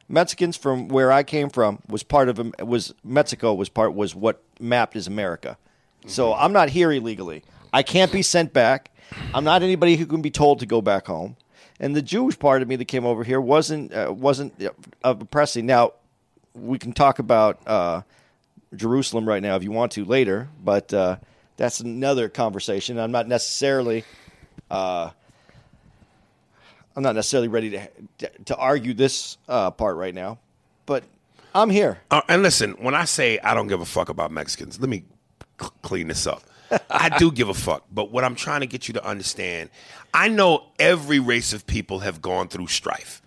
[0.08, 4.42] Mexicans from where I came from was part of was Mexico was part was what
[4.60, 5.58] mapped as America.
[6.06, 7.42] So I'm not here illegally.
[7.72, 8.90] I can't be sent back.
[9.34, 11.36] I'm not anybody who can be told to go back home.
[11.80, 14.70] And the Jewish part of me that came over here wasn't uh, wasn't uh,
[15.02, 15.66] oppressing.
[15.66, 15.92] Now
[16.54, 18.02] we can talk about uh,
[18.74, 21.16] Jerusalem right now if you want to later, but uh,
[21.56, 22.98] that's another conversation.
[22.98, 24.04] I'm not necessarily,
[24.70, 25.10] uh,
[26.96, 30.38] I'm not necessarily ready to to argue this uh, part right now,
[30.86, 31.04] but
[31.54, 31.98] I'm here.
[32.10, 35.04] Uh, and listen, when I say I don't give a fuck about Mexicans, let me
[35.82, 36.42] clean this up.
[36.90, 39.70] I do give a fuck, but what I'm trying to get you to understand,
[40.12, 43.22] I know every race of people have gone through strife.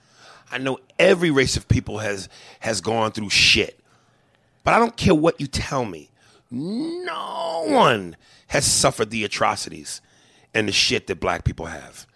[0.52, 2.28] I know every race of people has
[2.60, 3.80] has gone through shit.
[4.64, 6.10] But I don't care what you tell me.
[6.52, 8.18] No one
[8.48, 10.02] has suffered the atrocities
[10.54, 12.08] and the shit that black people have.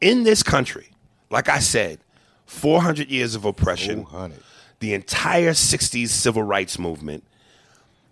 [0.00, 0.88] In this country,
[1.30, 1.98] like I said,
[2.46, 4.42] 400 years of oppression, 400.
[4.80, 7.24] the entire 60s civil rights movement.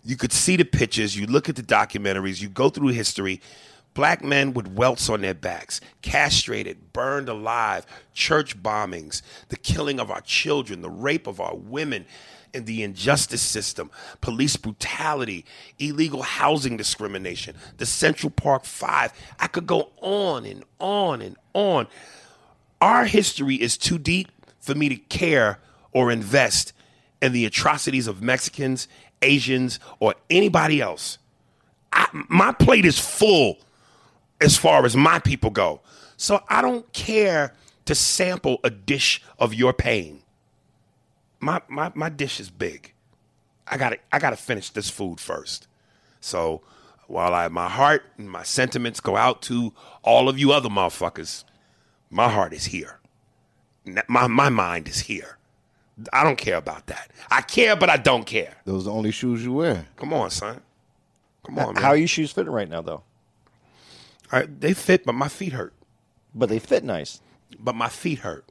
[0.05, 3.41] You could see the pictures, you look at the documentaries, you go through history.
[3.95, 10.11] Black men with welts on their backs, castrated, burned alive, church bombings, the killing of
[10.11, 12.05] our children, the rape of our women,
[12.55, 13.91] and the injustice system,
[14.21, 15.45] police brutality,
[15.79, 19.13] illegal housing discrimination, the Central Park Five.
[19.39, 21.87] I could go on and on and on.
[22.81, 24.29] Our history is too deep
[24.61, 25.59] for me to care
[25.93, 26.73] or invest
[27.21, 28.89] in the atrocities of Mexicans,
[29.23, 31.19] Asians, or anybody else.
[31.93, 33.59] I, my plate is full
[34.41, 35.81] as far as my people go.
[36.17, 37.55] So I don't care
[37.87, 40.21] to sample a dish of your pain.
[41.45, 42.95] My my my dish is big.
[43.69, 45.69] I got to I got to finish this food first.
[46.21, 46.63] So
[47.07, 51.45] while I my heart and my sentiments go out to all of you other motherfuckers,
[52.11, 52.99] my heart is here.
[54.09, 55.37] My my mind is here.
[56.15, 57.11] I don't care about that.
[57.31, 58.55] I care, but I don't care.
[58.65, 59.87] Those are the only shoes you wear.
[59.97, 60.63] Come on, son.
[61.45, 61.83] Come on, man.
[61.83, 63.03] How are your shoes fitting right now, though?
[64.33, 65.75] All right, they fit, but my feet hurt.
[66.35, 67.21] But they fit nice.
[67.61, 68.51] But my feet hurt.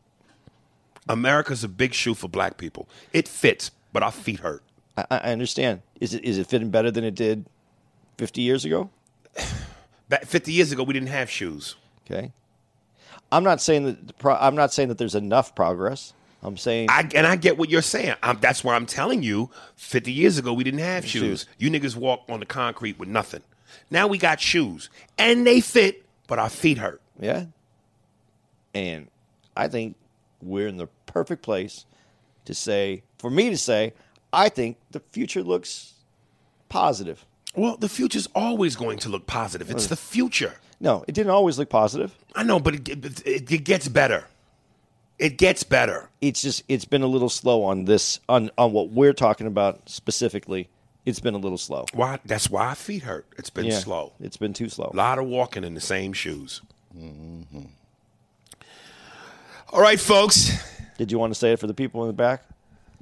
[1.07, 2.87] America's a big shoe for black people.
[3.11, 4.63] It fits, but our feet hurt.
[4.97, 5.81] I, I understand.
[5.99, 7.45] Is it is it fitting better than it did
[8.17, 8.89] 50 years ago?
[10.09, 11.75] Back 50 years ago, we didn't have shoes.
[12.05, 12.31] Okay.
[13.31, 16.13] I'm not saying that the pro- I'm not saying that there's enough progress.
[16.43, 18.15] I'm saying I, and I get what you're saying.
[18.21, 19.49] i that's why I'm telling you.
[19.77, 21.21] 50 years ago, we didn't have shoes.
[21.21, 21.47] Shoes.
[21.57, 23.41] You niggas walk on the concrete with nothing.
[23.89, 27.01] Now we got shoes, and they fit, but our feet hurt.
[27.19, 27.45] Yeah.
[28.75, 29.07] And
[29.55, 29.95] I think
[30.45, 31.85] we're in the perfect place
[32.45, 33.93] to say, for me to say,
[34.31, 35.93] I think the future looks
[36.69, 37.25] positive.
[37.55, 39.69] Well, the future's always going to look positive.
[39.69, 40.55] It's the future.
[40.79, 42.15] No, it didn't always look positive.
[42.35, 42.89] I know, but it,
[43.25, 44.25] it, it gets better.
[45.19, 46.09] It gets better.
[46.19, 49.87] It's just it's been a little slow on this on on what we're talking about
[49.87, 50.67] specifically.
[51.05, 51.85] It's been a little slow.
[51.93, 52.19] Why?
[52.25, 53.27] That's why our feet hurt.
[53.37, 54.13] It's been Yeah, slow.
[54.19, 54.89] It's been too slow.
[54.91, 56.61] A lot of walking in the same shoes.
[56.97, 57.61] Mm-hmm.
[59.73, 60.51] All right, folks.
[60.99, 62.43] Did you want to say it for the people in the back?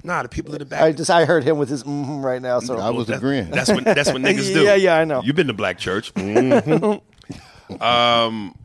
[0.02, 0.80] Nah, the people in the back.
[0.80, 2.60] I just I heard him with his mm right now.
[2.60, 3.50] So I was That- agreeing.
[3.50, 4.62] That's what that's what niggas do.
[4.62, 5.20] Yeah, yeah, I know.
[5.22, 6.14] You've been to black church.
[6.22, 7.80] Mm-hmm.
[7.82, 8.56] um,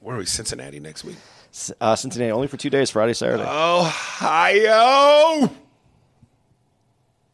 [0.00, 0.26] where are we?
[0.26, 1.14] Cincinnati next week.
[1.80, 3.44] uh, Cincinnati only for two days, Friday, Saturday.
[3.44, 5.52] Ohio.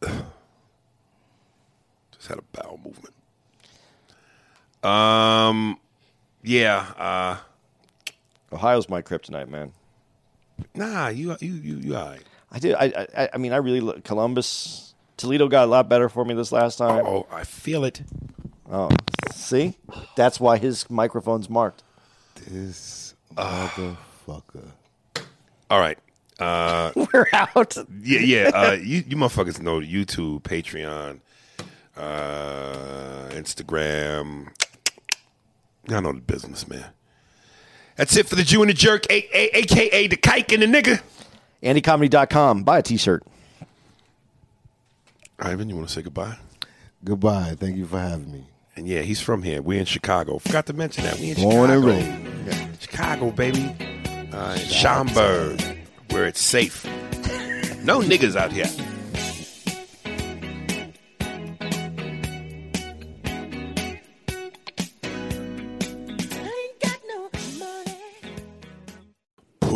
[2.11, 3.15] Just had a bowel movement.
[4.83, 5.79] Um,
[6.43, 6.85] yeah.
[6.97, 7.37] Uh,
[8.55, 9.71] Ohio's my kryptonite, man.
[10.75, 12.21] Nah, you you you you all right.
[12.51, 12.75] I did.
[12.75, 13.29] I, I.
[13.33, 16.77] I mean, I really lo- Columbus, Toledo got a lot better for me this last
[16.77, 17.05] time.
[17.05, 18.01] Oh, I feel it.
[18.71, 18.89] Oh,
[19.33, 19.77] see,
[20.15, 21.83] that's why his microphone's marked.
[22.47, 24.71] This motherfucker.
[25.69, 25.97] All right.
[26.39, 27.75] Uh, We're out.
[28.01, 28.51] yeah, yeah.
[28.53, 31.19] Uh, you you motherfuckers know YouTube, Patreon,
[31.97, 34.47] uh, Instagram.
[35.87, 36.85] Y'all know the business, man.
[37.99, 40.81] That's it for the Jew and the Jerk, a- a- aka the kike and the
[40.81, 41.01] nigga.
[41.61, 42.63] AndyComedy.com.
[42.63, 43.23] Buy a T-shirt.
[45.37, 46.37] Ivan, you want to say goodbye?
[47.03, 47.55] Goodbye.
[47.59, 48.45] Thank you for having me.
[48.77, 49.61] And yeah, he's from here.
[49.61, 50.39] We're in Chicago.
[50.39, 51.19] Forgot to mention that.
[51.19, 52.45] We in Born and Chicago.
[52.45, 52.81] raised.
[52.81, 53.75] Chicago, baby.
[54.31, 55.61] Uh, Schaumburg,
[56.11, 56.85] where it's safe.
[57.83, 58.63] No niggas out here.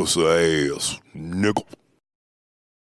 [0.04, 1.64] Pussy ass nigga.